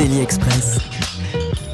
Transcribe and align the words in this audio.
Daily 0.00 0.22
Express. 0.22 0.78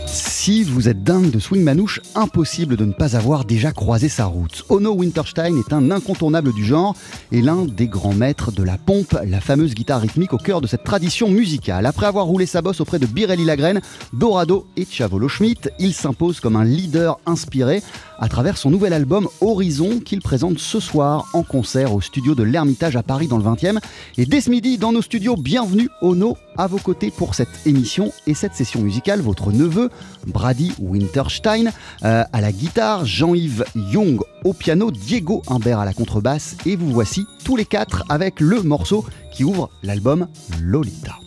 Si 0.07 0.65
vous 0.65 0.89
êtes 0.89 1.05
dingue 1.05 1.31
de 1.31 1.39
swing 1.39 1.63
manouche, 1.63 2.01
impossible 2.17 2.77
de 2.77 2.85
ne 2.85 2.93
pas 2.93 3.15
avoir 3.15 3.45
déjà 3.45 3.71
croisé 3.71 4.09
sa 4.09 4.25
route. 4.25 4.65
Ono 4.69 4.91
Winterstein 4.95 5.57
est 5.57 5.73
un 5.73 5.93
incontournable 5.93 6.53
du 6.53 6.65
genre 6.65 6.97
et 7.31 7.41
l'un 7.41 7.67
des 7.67 7.87
grands 7.87 8.15
maîtres 8.15 8.51
de 8.51 8.65
la 8.65 8.79
pompe, 8.79 9.17
la 9.25 9.41
fameuse 9.41 9.77
guitare 9.77 10.01
rythmique 10.01 10.33
au 10.33 10.39
cœur 10.39 10.61
de 10.61 10.67
cette 10.67 10.83
tradition 10.83 11.31
musicale. 11.31 11.87
Après 11.87 12.07
avoir 12.07 12.27
roulé 12.27 12.47
sa 12.47 12.63
bosse 12.63 12.81
auprès 12.81 12.99
de 12.99 13.07
Birelli 13.07 13.45
Lagrène, 13.45 13.81
Dorado 14.13 14.67
et 14.77 14.89
Chavolo 14.91 15.29
Schmidt, 15.29 15.71
il 15.79 15.95
s'impose 15.95 16.41
comme 16.41 16.57
un 16.57 16.65
leader 16.65 17.21
inspiré 17.27 17.81
à 18.19 18.29
travers 18.29 18.59
son 18.59 18.71
nouvel 18.71 18.93
album 18.93 19.29
Horizon 19.41 20.01
qu'il 20.01 20.21
présente 20.21 20.59
ce 20.59 20.81
soir 20.81 21.27
en 21.33 21.45
concert 21.45 21.95
au 21.95 22.01
studio 22.01 22.35
de 22.35 22.43
l'Ermitage 22.43 22.97
à 22.97 23.05
Paris 23.05 23.29
dans 23.29 23.39
le 23.39 23.45
20e. 23.45 23.79
Et 24.19 24.27
dès 24.27 24.41
ce 24.41 24.51
midi, 24.51 24.79
dans 24.79 24.91
nos 24.91 25.03
studios, 25.03 25.37
bienvenue 25.37 25.89
Ono 26.03 26.37
à 26.59 26.67
vos 26.67 26.79
côtés 26.79 27.11
pour 27.11 27.35
cette 27.35 27.67
émission 27.67 28.13
et 28.27 28.35
cette 28.35 28.55
session 28.55 28.81
musicale. 28.81 29.21
Votre 29.21 29.53
neveu, 29.53 29.91
Brady 30.27 30.73
Winterstein, 30.79 31.73
euh, 32.05 32.25
à 32.33 32.41
la 32.41 32.53
guitare, 32.53 33.05
Jean-Yves 33.05 33.65
Young 33.75 34.21
au 34.45 34.53
piano, 34.53 34.91
Diego 34.91 35.43
Humbert 35.49 35.81
à 35.81 35.85
la 35.85 35.93
contrebasse. 35.93 36.57
Et 36.67 36.77
vous 36.77 36.91
voici 36.91 37.27
tous 37.45 37.57
les 37.57 37.65
quatre 37.65 38.05
avec 38.09 38.41
le 38.41 38.63
morceau 38.63 39.05
qui 39.33 39.45
ouvre 39.45 39.71
l'album 39.83 40.29
Lolita. 40.61 41.26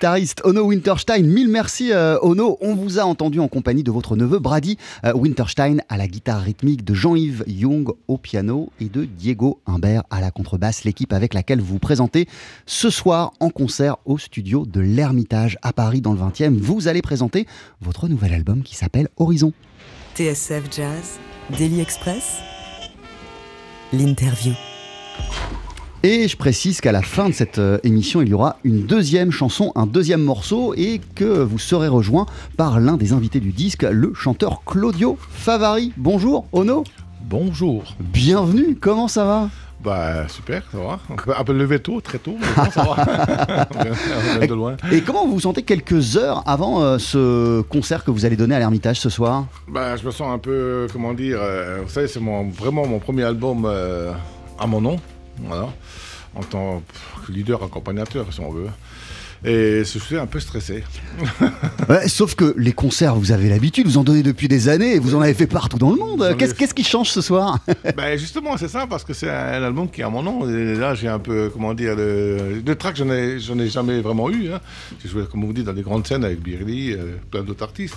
Guitariste 0.00 0.40
Ono 0.44 0.62
Winterstein, 0.62 1.26
mille 1.26 1.50
merci 1.50 1.92
euh, 1.92 2.16
Ono. 2.22 2.56
On 2.62 2.74
vous 2.74 2.98
a 2.98 3.02
entendu 3.02 3.38
en 3.38 3.48
compagnie 3.48 3.82
de 3.82 3.90
votre 3.90 4.16
neveu 4.16 4.38
Brady 4.38 4.78
euh, 5.04 5.12
Winterstein 5.12 5.82
à 5.90 5.98
la 5.98 6.08
guitare 6.08 6.40
rythmique, 6.40 6.84
de 6.84 6.94
Jean-Yves 6.94 7.44
Young 7.46 7.86
au 8.08 8.16
piano 8.16 8.72
et 8.80 8.86
de 8.86 9.04
Diego 9.04 9.60
Humbert 9.66 10.04
à 10.08 10.22
la 10.22 10.30
contrebasse, 10.30 10.84
l'équipe 10.84 11.12
avec 11.12 11.34
laquelle 11.34 11.60
vous 11.60 11.74
vous 11.74 11.78
présentez 11.78 12.26
ce 12.64 12.88
soir 12.88 13.34
en 13.40 13.50
concert 13.50 13.98
au 14.06 14.16
studio 14.16 14.64
de 14.64 14.80
l'Ermitage 14.80 15.58
à 15.60 15.74
Paris 15.74 16.00
dans 16.00 16.14
le 16.14 16.20
20e. 16.20 16.56
Vous 16.56 16.88
allez 16.88 17.02
présenter 17.02 17.46
votre 17.82 18.08
nouvel 18.08 18.32
album 18.32 18.62
qui 18.62 18.76
s'appelle 18.76 19.08
Horizon. 19.18 19.52
TSF 20.14 20.62
Jazz, 20.74 21.18
Daily 21.58 21.82
Express, 21.82 22.38
l'interview. 23.92 24.54
Et 26.02 26.28
je 26.28 26.36
précise 26.38 26.80
qu'à 26.80 26.92
la 26.92 27.02
fin 27.02 27.28
de 27.28 27.34
cette 27.34 27.58
euh, 27.58 27.78
émission, 27.84 28.22
il 28.22 28.28
y 28.28 28.32
aura 28.32 28.56
une 28.64 28.86
deuxième 28.86 29.30
chanson, 29.30 29.70
un 29.74 29.84
deuxième 29.84 30.22
morceau, 30.22 30.72
et 30.74 30.98
que 31.14 31.42
vous 31.42 31.58
serez 31.58 31.88
rejoint 31.88 32.24
par 32.56 32.80
l'un 32.80 32.96
des 32.96 33.12
invités 33.12 33.38
du 33.38 33.52
disque, 33.52 33.82
le 33.82 34.14
chanteur 34.14 34.62
Claudio 34.64 35.18
Favari. 35.30 35.92
Bonjour, 35.98 36.46
Ono. 36.52 36.84
Bonjour. 37.24 37.96
Bienvenue, 38.00 38.78
comment 38.80 39.08
ça 39.08 39.26
va? 39.26 39.50
Bah 39.84 40.26
super, 40.28 40.62
ça 40.72 40.78
va. 40.78 41.00
On 41.10 41.16
peut 41.16 41.34
un 41.38 41.44
peu 41.44 41.52
lever 41.52 41.80
tôt, 41.80 42.00
très 42.00 42.18
tôt, 42.18 42.36
mais 42.40 42.46
bon, 42.56 42.70
ça 42.70 42.82
va. 42.82 43.66
on 43.76 44.38
vient 44.38 44.46
de 44.48 44.54
loin. 44.54 44.76
Et 44.90 45.02
comment 45.02 45.26
vous 45.26 45.34
vous 45.34 45.40
sentez 45.40 45.64
quelques 45.64 46.16
heures 46.16 46.42
avant 46.46 46.82
euh, 46.82 46.96
ce 46.96 47.60
concert 47.60 48.04
que 48.04 48.10
vous 48.10 48.24
allez 48.24 48.36
donner 48.36 48.54
à 48.54 48.58
l'Ermitage 48.58 49.00
ce 49.00 49.10
soir? 49.10 49.44
Bah, 49.68 49.96
je 49.96 50.06
me 50.06 50.10
sens 50.10 50.32
un 50.32 50.38
peu, 50.38 50.86
comment 50.94 51.12
dire, 51.12 51.38
euh, 51.42 51.80
vous 51.82 51.90
savez, 51.90 52.08
c'est 52.08 52.20
mon, 52.20 52.48
vraiment 52.48 52.86
mon 52.86 53.00
premier 53.00 53.24
album 53.24 53.64
euh, 53.66 54.12
à 54.58 54.66
mon 54.66 54.80
nom, 54.80 54.96
voilà, 55.46 55.68
en 56.34 56.42
tant 56.42 56.82
que 57.26 57.32
leader 57.32 57.62
accompagnateur, 57.62 58.32
si 58.32 58.40
on 58.40 58.50
veut. 58.50 58.68
Et 59.42 59.84
je 59.84 59.98
suis 59.98 60.18
un 60.18 60.26
peu 60.26 60.38
stressé. 60.38 60.84
Ouais, 61.88 62.08
Sauf 62.08 62.34
que 62.36 62.54
les 62.56 62.72
concerts, 62.72 63.16
vous 63.16 63.32
avez 63.32 63.48
l'habitude, 63.48 63.86
vous 63.86 63.98
en 63.98 64.04
donnez 64.04 64.22
depuis 64.22 64.46
des 64.46 64.68
années, 64.68 64.94
et 64.94 64.98
vous 64.98 65.14
en 65.16 65.22
avez 65.22 65.34
fait 65.34 65.46
partout 65.46 65.78
dans 65.78 65.90
le 65.90 65.96
monde. 65.96 66.36
Qu'est-ce 66.36 66.74
qui 66.74 66.84
change 66.84 67.08
ce 67.08 67.20
soir 67.20 67.58
ben 67.96 68.16
justement, 68.16 68.56
c'est 68.56 68.68
ça, 68.68 68.86
parce 68.86 69.02
que 69.02 69.12
c'est 69.12 69.30
un 69.30 69.62
album 69.62 69.90
qui 69.90 70.02
a 70.02 70.10
mon 70.10 70.22
nom. 70.22 70.48
Et 70.48 70.74
là, 70.76 70.94
j'ai 70.94 71.08
un 71.08 71.18
peu, 71.18 71.50
comment 71.52 71.74
dire, 71.74 71.96
le, 71.96 72.62
le 72.64 72.76
track, 72.76 72.96
j'en 72.96 73.10
ai, 73.10 73.40
j'en 73.40 73.58
ai 73.58 73.68
jamais 73.68 74.00
vraiment 74.00 74.30
eu. 74.30 74.52
Hein. 74.52 74.60
J'ai 75.02 75.08
joué, 75.08 75.24
comme 75.30 75.44
vous 75.44 75.52
dites, 75.52 75.64
dans 75.64 75.72
des 75.72 75.82
grandes 75.82 76.06
scènes 76.06 76.24
avec 76.24 76.40
Birli, 76.40 76.92
euh, 76.92 77.16
plein 77.30 77.42
d'autres 77.42 77.64
artistes. 77.64 77.96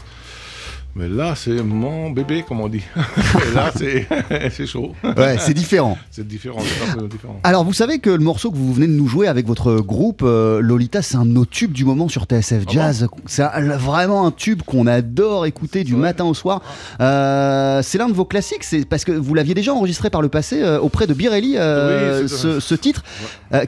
Mais 0.95 1.09
là, 1.09 1.33
c'est 1.35 1.63
mon 1.63 2.11
bébé, 2.11 2.45
comme 2.47 2.61
on 2.61 2.69
dit. 2.69 2.83
Et 2.95 3.55
là, 3.55 3.71
c'est 4.51 4.67
chaud. 4.67 4.93
Ouais, 5.03 5.37
c'est 5.39 5.55
différent. 5.55 5.97
C'est 6.11 6.27
différent, 6.27 6.61
différent. 7.09 7.39
Alors, 7.43 7.63
vous 7.63 7.73
savez 7.73 7.97
que 7.97 8.11
le 8.11 8.19
morceau 8.19 8.51
que 8.51 8.55
vous 8.55 8.71
venez 8.71 8.85
de 8.85 8.91
nous 8.91 9.07
jouer 9.07 9.27
avec 9.27 9.47
votre 9.47 9.77
groupe 9.77 10.21
euh, 10.23 10.59
Lolita, 10.61 11.01
c'est 11.01 11.15
un 11.15 11.25
de 11.25 11.31
nos 11.31 11.45
tubes 11.45 11.71
du 11.71 11.85
moment 11.85 12.07
sur 12.07 12.25
TSF 12.25 12.65
Jazz. 12.69 13.07
c'est 13.25 13.43
vraiment 13.77 14.27
un 14.27 14.31
tube 14.31 14.61
qu'on 14.61 14.85
adore 14.85 15.47
écouter 15.47 15.83
du 15.83 15.95
matin 15.95 16.25
au 16.25 16.35
soir. 16.35 16.61
Euh, 17.01 17.81
c'est 17.81 17.97
l'un 17.97 18.07
de 18.09 18.13
vos 18.13 18.25
classiques, 18.25 18.63
c'est 18.63 18.85
parce 18.85 19.05
que 19.05 19.11
vous 19.11 19.33
l'aviez 19.33 19.55
déjà 19.55 19.73
enregistré 19.73 20.11
par 20.11 20.21
le 20.21 20.29
passé 20.29 20.61
euh, 20.61 20.79
auprès 20.79 21.07
de 21.07 21.15
Birelli, 21.15 21.53
Oui, 21.57 22.29
ce, 22.29 22.59
ce 22.59 22.75
titre. 22.75 23.03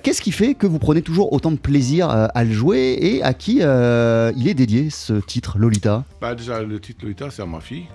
Qu'est-ce 0.04 0.22
qui 0.22 0.32
fait 0.32 0.54
que 0.54 0.68
vous 0.68 0.80
prenez 0.80 1.02
toujours 1.02 1.34
autant 1.34 1.52
de 1.52 1.58
plaisir 1.58 2.10
à 2.10 2.44
le 2.44 2.52
jouer 2.52 2.98
et 3.02 3.24
à 3.24 3.34
qui 3.34 3.56
il 3.58 4.48
est 4.48 4.54
dédié 4.54 4.90
ce 4.92 5.14
titre 5.14 5.58
Lolita? 5.58 6.04
Bah, 6.22 6.36
déjà, 6.36 6.62
le 6.62 6.80
titre 6.80 7.00
Lolita, 7.04 7.15
c'est 7.30 7.42
à 7.42 7.46
ma 7.46 7.60
fille 7.60 7.86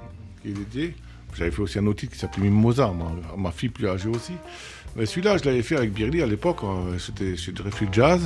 qui 0.42 0.48
est 0.48 0.52
dédié. 0.52 0.94
J'avais 1.36 1.50
fait 1.50 1.62
aussi 1.62 1.78
un 1.78 1.86
autre 1.86 2.00
titre 2.00 2.12
qui 2.12 2.18
s'appelait 2.18 2.42
Mimosa, 2.44 2.92
ma, 2.96 3.36
ma 3.40 3.50
fille 3.52 3.68
plus 3.68 3.88
âgée 3.88 4.08
aussi. 4.08 4.32
Mais 4.96 5.06
celui-là, 5.06 5.36
je 5.38 5.44
l'avais 5.44 5.62
fait 5.62 5.76
avec 5.76 5.92
Birli 5.92 6.22
à 6.22 6.26
l'époque. 6.26 6.58
euh, 6.64 6.98
C'était 6.98 7.36
chez 7.36 7.52
Dreyfus 7.52 7.86
Jazz, 7.92 8.20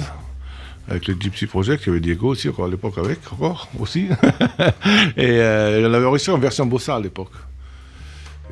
avec 0.89 1.07
le 1.09 1.15
Gypsy 1.21 1.47
Project. 1.47 1.83
Il 1.85 1.89
y 1.89 1.91
avait 1.91 2.01
Diego 2.01 2.29
aussi, 2.29 2.49
encore 2.49 2.65
à 2.65 2.69
l'époque, 2.69 2.97
avec, 2.97 3.19
encore, 3.33 3.69
aussi. 3.79 4.07
Et 5.17 5.39
euh, 5.41 5.87
on 5.91 5.93
avait 5.93 6.07
enregistré 6.07 6.33
en 6.33 6.39
version 6.39 6.65
bossa 6.65 6.97
à 6.97 7.01
l'époque. 7.01 7.33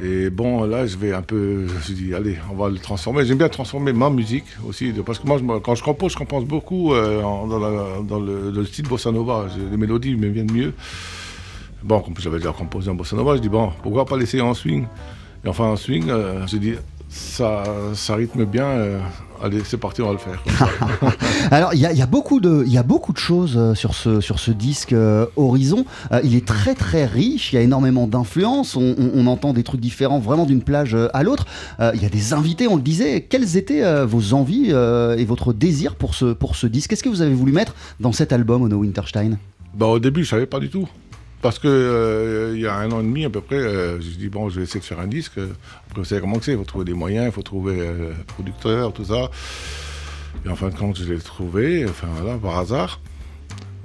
Et 0.03 0.29
bon, 0.31 0.65
là, 0.65 0.87
je 0.87 0.97
vais 0.97 1.13
un 1.13 1.23
peu. 1.23 1.67
Je 1.69 1.73
me 1.75 1.81
suis 1.81 1.95
dit, 1.95 2.15
allez, 2.15 2.37
on 2.51 2.57
va 2.57 2.69
le 2.69 2.79
transformer. 2.79 3.25
J'aime 3.25 3.39
bien 3.39 3.49
transformer 3.49 3.93
ma 3.95 4.11
musique 4.11 4.45
aussi. 4.67 4.93
Parce 5.07 5.19
que 5.19 5.27
moi, 5.27 5.39
quand 5.63 5.75
je 5.75 5.83
compose, 5.83 6.13
je 6.13 6.19
compose 6.19 6.45
beaucoup 6.45 6.93
euh, 6.93 7.23
dans, 7.23 7.59
la- 7.59 8.03
dans 8.03 8.19
le, 8.21 8.51
le 8.51 8.65
style 8.67 8.87
bossa 8.89 9.11
nova. 9.13 9.47
Les 9.71 9.77
mélodies 9.77 10.17
me 10.17 10.29
viennent 10.29 10.53
mieux. 10.53 10.73
Bon, 11.85 12.01
comme 12.01 12.15
j'avais 12.19 12.39
déjà 12.39 12.53
composé 12.53 12.91
en 12.91 12.95
bossa 12.95 13.17
nova, 13.17 13.37
je 13.37 13.41
dis, 13.43 13.49
bon, 13.49 13.71
pourquoi 13.83 14.05
pas 14.05 14.17
l'essayer 14.17 14.43
en 14.43 14.55
swing? 14.55 14.87
Et 15.45 15.49
enfin, 15.49 15.65
en 15.65 15.77
swing, 15.77 16.05
euh, 16.09 16.47
j'ai 16.47 16.59
dit, 16.61 16.75
ça, 17.09 17.65
ça 17.95 18.15
rythme 18.15 18.45
bien. 18.45 18.65
euh, 18.67 19.01
allez, 19.43 19.61
c'est 19.65 19.77
parti, 19.79 20.01
on 20.01 20.07
va 20.07 20.13
le 20.13 20.19
faire. 20.19 20.43
Alors, 21.51 21.75
il 21.75 21.81
y, 21.81 21.87
a- 21.87 21.93
il 21.93 21.99
y 21.99 22.03
a 22.03 22.07
beaucoup 22.07 22.39
de, 22.41 22.63
il 22.65 22.73
y 22.73 22.79
a 22.79 22.85
beaucoup 22.85 23.13
de 23.13 23.19
choses 23.19 23.55
euh, 23.57 23.75
sur 23.75 23.95
ce, 23.95 24.21
sur 24.21 24.39
ce 24.39 24.53
disque 24.53 24.93
euh, 24.93 25.27
Horizon. 25.37 25.85
Euh, 26.13 26.21
il 26.23 26.37
est 26.37 26.47
très 26.47 26.75
très 26.77 27.05
riche, 27.05 27.53
il 27.53 27.57
y 27.57 27.59
a 27.59 27.63
énormément 27.63 28.07
d'influences, 28.07 28.77
on, 28.77 28.95
on- 28.97 29.11
on 29.15 29.27
entend 29.27 29.53
des 29.53 29.65
trucs 29.65 29.81
différents 29.81 30.21
vraiment 30.21 30.47
d'une 30.47 30.63
plage 30.63 30.97
à 31.13 31.23
l'autre. 31.25 31.47
Il 31.81 32.01
y 32.01 32.07
a 32.07 32.09
des 32.09 32.33
invités, 32.33 32.69
on 32.69 32.77
le 32.77 32.83
disait. 32.83 33.23
Quelles 33.29 33.57
étaient 33.57 34.05
vos 34.05 34.33
envies 34.35 34.71
et 34.71 35.25
votre 35.25 35.53
désir 35.53 35.97
pour 35.97 36.15
ce, 36.15 36.27
pour 36.33 36.55
ce 36.55 36.67
disque? 36.69 36.91
Qu'est-ce 36.91 37.03
que 37.03 37.09
vous 37.09 37.23
avez 37.23 37.35
voulu 37.35 37.51
mettre 37.53 37.75
dans 37.99 38.13
cet 38.13 38.33
album, 38.33 38.63
Ono 38.63 38.77
Winterstein? 38.77 39.37
Bah, 39.75 39.87
au 39.87 39.99
début, 39.99 40.23
je 40.25 40.31
savais 40.31 40.47
pas 40.47 40.61
du 40.61 40.69
tout. 40.71 40.87
Parce 41.43 41.59
que 41.59 41.67
euh, 41.67 42.53
il 42.55 42.61
y 42.61 42.67
a 42.69 42.77
un 42.77 42.91
an 42.93 43.01
et 43.01 43.03
demi 43.03 43.25
à 43.25 43.31
peu 43.31 43.41
près, 43.41 43.57
euh, 43.57 44.01
j'ai 44.01 44.13
dit 44.13 44.29
bon, 44.29 44.49
je 44.49 44.61
vais 44.61 44.63
essayer 44.63 44.79
de 44.79 44.85
faire 44.85 45.01
un 45.01 45.09
disque. 45.09 45.39
Après, 45.39 46.01
vous 46.01 46.05
savez 46.05 46.21
comment 46.21 46.41
c'est, 46.41 46.53
il 46.53 46.59
faut 46.59 46.65
trouver 46.65 46.85
des 46.85 46.95
moyens, 46.95 47.27
il 47.27 47.33
faut 47.33 47.43
trouver 47.43 47.81
euh, 47.81 48.13
producteur, 48.29 48.93
tout 48.93 49.07
ça. 49.07 49.29
Et 50.47 50.49
en 50.49 50.55
fin 50.55 50.69
de 50.69 50.77
compte, 50.77 50.97
je 50.97 51.13
l'ai 51.13 51.19
trouvé, 51.19 51.85
enfin 51.89 52.07
voilà, 52.17 52.39
par 52.39 52.59
hasard. 52.59 53.01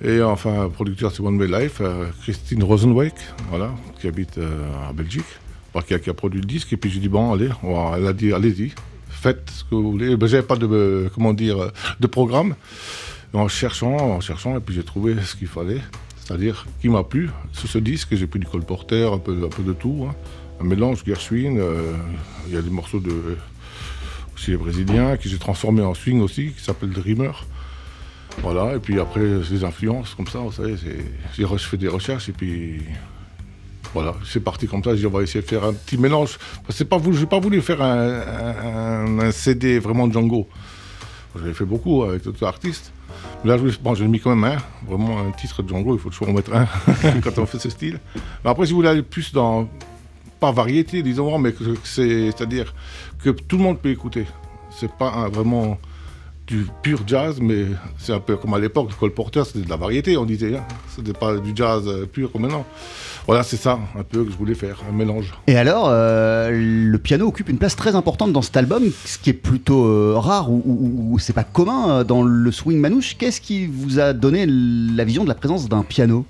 Et 0.03 0.21
enfin, 0.21 0.69
producteur, 0.71 1.11
c'est 1.11 1.21
One 1.21 1.39
Way 1.39 1.47
Life, 1.47 1.79
euh, 1.81 2.05
Christine 2.21 2.63
Rosenwijk, 2.63 3.15
voilà, 3.49 3.71
qui 3.99 4.07
habite 4.07 4.37
euh, 4.37 4.61
en 4.87 4.93
Belgique, 4.93 5.25
enfin, 5.73 5.97
qui, 5.97 6.09
a, 6.09 6.13
produit 6.13 6.39
le 6.39 6.45
disque. 6.45 6.71
Et 6.73 6.77
puis 6.77 6.91
j'ai 6.91 6.99
dit 6.99 7.09
bon, 7.09 7.33
allez, 7.33 7.49
elle 7.95 8.05
a 8.05 8.13
dit 8.13 8.33
allez-y, 8.33 8.73
faites 9.09 9.49
ce 9.49 9.63
que 9.63 9.73
vous 9.73 9.91
voulez. 9.93 10.15
Ben, 10.15 10.27
j'avais 10.27 10.45
pas 10.45 10.57
de, 10.57 11.09
comment 11.15 11.33
dire, 11.33 11.71
de 11.99 12.07
programme. 12.07 12.55
En 13.33 13.47
cherchant, 13.47 13.97
en 13.97 14.21
cherchant, 14.21 14.55
et 14.57 14.59
puis 14.59 14.73
j'ai 14.73 14.83
trouvé 14.83 15.15
ce 15.23 15.35
qu'il 15.35 15.47
fallait. 15.47 15.81
C'est-à-dire 16.27 16.65
qui 16.81 16.89
m'a 16.89 17.03
plu 17.03 17.29
sur 17.53 17.69
ce 17.69 17.77
disque. 17.77 18.09
J'ai 18.11 18.27
pris 18.27 18.39
du 18.39 18.45
Cole 18.47 18.65
Porter, 18.65 19.09
un 19.13 19.17
peu, 19.17 19.31
un 19.45 19.49
peu 19.49 19.63
de 19.63 19.71
tout. 19.71 20.07
hein. 20.09 20.15
Un 20.59 20.65
mélange 20.65 21.03
Gershwin. 21.05 21.57
euh, 21.57 21.93
Il 22.47 22.53
y 22.53 22.57
a 22.57 22.61
des 22.61 22.69
morceaux 22.69 22.99
de 22.99 23.11
aussi 24.35 24.51
les 24.51 24.57
brésiliens 24.57 25.15
que 25.17 25.27
j'ai 25.29 25.37
transformé 25.37 25.81
en 25.81 25.93
swing 25.93 26.19
aussi, 26.21 26.51
qui 26.51 26.61
s'appelle 26.63 26.89
Dreamer. 26.89 27.31
Voilà, 28.43 28.75
et 28.75 28.79
puis 28.79 28.99
après, 28.99 29.21
des 29.49 29.63
influences 29.63 30.13
comme 30.15 30.27
ça, 30.27 30.39
vous 30.39 30.51
savez. 30.51 30.75
Je 31.37 31.45
fais 31.57 31.77
des 31.77 31.87
recherches 31.87 32.27
et 32.29 32.33
puis. 32.33 32.81
Voilà, 33.93 34.13
c'est 34.25 34.41
parti 34.43 34.67
comme 34.67 34.83
ça. 34.83 34.91
J'ai 34.93 34.99
dit, 35.01 35.05
on 35.07 35.11
va 35.11 35.23
essayer 35.23 35.41
de 35.41 35.47
faire 35.47 35.63
un 35.63 35.73
petit 35.73 35.97
mélange. 35.97 36.37
Voulu- 36.99 37.17
j'ai 37.17 37.25
pas 37.25 37.39
voulu 37.39 37.61
faire 37.61 37.81
un, 37.81 38.19
un- 38.19 39.19
un 39.19 39.31
CD 39.31 39.79
vraiment 39.79 40.11
Django. 40.11 40.47
J'avais 41.37 41.53
fait 41.53 41.65
beaucoup 41.65 42.03
avec 42.03 42.23
d'autres 42.23 42.45
artistes. 42.45 42.91
Là, 43.45 43.57
je, 43.57 43.77
bon, 43.79 43.93
mis 44.07 44.19
quand 44.19 44.35
même 44.35 44.43
un, 44.43 44.57
vraiment 44.87 45.19
un 45.19 45.31
titre 45.31 45.63
de 45.63 45.69
Django, 45.69 45.95
il 45.95 45.99
faut 45.99 46.09
toujours 46.09 46.29
en 46.29 46.33
mettre 46.33 46.53
un 46.53 46.67
quand 47.23 47.37
on 47.37 47.45
fait 47.45 47.59
ce 47.59 47.69
style. 47.69 47.99
Mais 48.43 48.49
après, 48.49 48.65
si 48.65 48.71
vous 48.71 48.77
voulez 48.77 48.89
aller 48.89 49.01
plus 49.03 49.31
dans, 49.31 49.67
pas 50.39 50.51
variété, 50.51 51.03
disons, 51.03 51.37
mais 51.39 51.53
c'est-à-dire 51.83 52.73
que 53.23 53.29
tout 53.29 53.57
le 53.57 53.63
monde 53.63 53.79
peut 53.79 53.89
écouter. 53.89 54.25
C'est 54.69 54.91
pas 54.91 55.29
vraiment 55.29 55.77
du 56.47 56.65
pur 56.81 57.01
jazz, 57.05 57.39
mais 57.41 57.65
c'est 57.97 58.13
un 58.13 58.19
peu 58.21 58.37
comme 58.37 58.53
à 58.53 58.59
l'époque, 58.59 58.89
Cole 58.97 59.13
Porter, 59.13 59.43
c'était 59.45 59.59
de 59.65 59.69
la 59.69 59.75
variété, 59.75 60.15
on 60.17 60.25
disait. 60.25 60.55
Hein. 60.55 60.63
C'était 60.95 61.11
pas 61.13 61.35
du 61.37 61.51
jazz 61.53 61.83
euh, 61.87 62.05
pur 62.05 62.31
comme 62.31 62.43
maintenant. 62.43 62.65
Voilà, 63.27 63.43
c'est 63.43 63.57
ça 63.57 63.77
un 63.99 64.03
peu 64.03 64.23
que 64.23 64.31
je 64.31 64.37
voulais 64.37 64.55
faire, 64.55 64.79
un 64.89 64.93
mélange. 64.93 65.33
Et 65.47 65.57
alors, 65.57 65.87
euh, 65.89 66.49
le 66.51 66.97
piano 66.97 67.27
occupe 67.27 67.49
une 67.49 67.57
place 67.57 67.75
très 67.75 67.95
importante 67.95 68.31
dans 68.31 68.41
cet 68.41 68.55
album, 68.55 68.83
ce 69.03 69.17
qui 69.17 69.29
est 69.31 69.33
plutôt 69.33 69.85
euh, 69.85 70.13
rare 70.17 70.49
ou, 70.49 70.63
ou- 70.65 71.13
ou 71.13 71.19
c'est 71.19 71.33
pas 71.33 71.43
commun 71.43 72.05
dans 72.05 72.23
le 72.23 72.51
swing 72.53 72.79
manouche. 72.79 73.17
Qu'est-ce 73.17 73.41
qui 73.41 73.67
vous 73.67 73.99
a 73.99 74.13
donné 74.13 74.45
la 74.47 75.03
vision 75.03 75.23
de 75.23 75.29
la 75.29 75.35
présence 75.35 75.67
d'un 75.67 75.83
piano? 75.83 76.25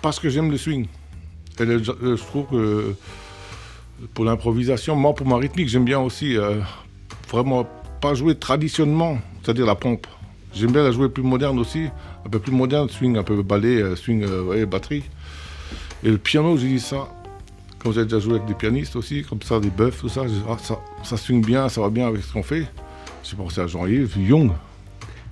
Parce 0.00 0.20
que 0.20 0.28
j'aime 0.28 0.52
le 0.52 0.56
swing. 0.58 0.86
Et 1.58 1.64
le- 1.64 1.82
je 1.82 1.90
je 2.00 2.22
trouve 2.22 2.46
que 2.52 2.94
pour 4.14 4.24
l'improvisation, 4.24 4.94
moi 4.94 5.12
pour 5.16 5.26
ma 5.26 5.36
rythmique, 5.38 5.68
j'aime 5.68 5.84
bien 5.84 5.98
aussi 5.98 6.36
euh, 6.36 6.60
vraiment 7.28 7.66
pas 8.00 8.14
jouer 8.14 8.36
traditionnellement, 8.36 9.18
c'est-à-dire 9.48 9.64
la 9.64 9.76
pompe. 9.76 10.06
J'aime 10.52 10.72
bien 10.72 10.82
la 10.82 10.90
jouer 10.90 11.08
plus 11.08 11.22
moderne 11.22 11.58
aussi, 11.58 11.84
un 12.26 12.28
peu 12.28 12.38
plus 12.38 12.52
moderne, 12.52 12.90
swing 12.90 13.16
un 13.16 13.22
peu 13.22 13.42
ballet, 13.42 13.80
euh, 13.80 13.96
swing 13.96 14.22
euh, 14.22 14.42
ouais, 14.42 14.66
batterie. 14.66 15.02
Et 16.04 16.10
le 16.10 16.18
piano, 16.18 16.58
j'ai 16.58 16.68
dit 16.68 16.80
ça, 16.80 17.08
quand 17.78 17.92
j'ai 17.92 18.04
déjà 18.04 18.18
joué 18.18 18.34
avec 18.34 18.44
des 18.46 18.52
pianistes 18.52 18.94
aussi, 18.94 19.22
comme 19.22 19.40
ça, 19.40 19.58
des 19.58 19.70
buffs, 19.70 20.00
tout 20.00 20.10
ça, 20.10 20.26
dit, 20.26 20.42
ah, 20.50 20.58
ça, 20.62 20.78
ça 21.02 21.16
swing 21.16 21.42
bien, 21.42 21.70
ça 21.70 21.80
va 21.80 21.88
bien 21.88 22.08
avec 22.08 22.22
ce 22.24 22.32
qu'on 22.34 22.42
fait. 22.42 22.66
J'ai 23.24 23.36
pensé 23.36 23.62
à 23.62 23.66
Jean-Yves 23.66 24.18
Young. 24.18 24.50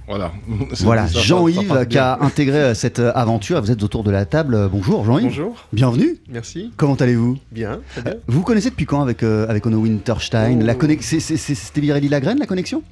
Voilà. 0.09 0.33
C'est 0.73 0.85
Voilà, 0.85 1.07
Jean-Yves 1.09 1.87
qui 1.87 1.99
a 1.99 2.19
intégré 2.23 2.59
euh, 2.59 2.75
cette 2.75 3.01
aventure. 3.01 3.61
Vous 3.61 3.71
êtes 3.71 3.83
autour 3.83 4.03
de 4.03 4.11
la 4.11 4.25
table. 4.25 4.71
Bonjour 4.73 5.05
Jean-Yves. 5.05 5.27
Bonjour, 5.27 5.67
Bienvenue. 5.75 6.17
merci. 6.31 6.73
Comment 6.79 6.95
allez-vous? 6.95 7.37
Bien, 7.53 7.81
très 7.93 8.01
bien. 8.01 8.15
Vous 8.29 8.39
vous 8.39 8.45
connaissez 8.45 8.71
depuis 8.71 8.87
quand 8.87 9.03
avec, 9.03 9.23
euh, 9.23 9.47
avec 9.47 9.67
Ono 9.67 9.77
Winterstein? 9.77 10.61
Oh. 10.63 10.65
La 10.65 10.75
c'est- 11.03 11.79
Virelli 11.79 12.09
Lagrène 12.09 12.39
la 12.39 12.47
connexion? 12.47 12.83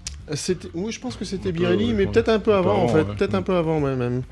Oui, 0.74 0.92
je 0.92 1.00
pense 1.00 1.16
que 1.16 1.24
c'était 1.24 1.52
Birelli, 1.52 1.92
mais 1.94 2.06
peut-être 2.06 2.28
un 2.30 2.38
peu 2.38 2.54
avant, 2.54 2.82
en 2.84 2.88
fait. 2.88 3.04
Peut-être 3.04 3.34
un 3.34 3.42
peu 3.42 3.54
avant, 3.54 3.80
même. 3.80 4.22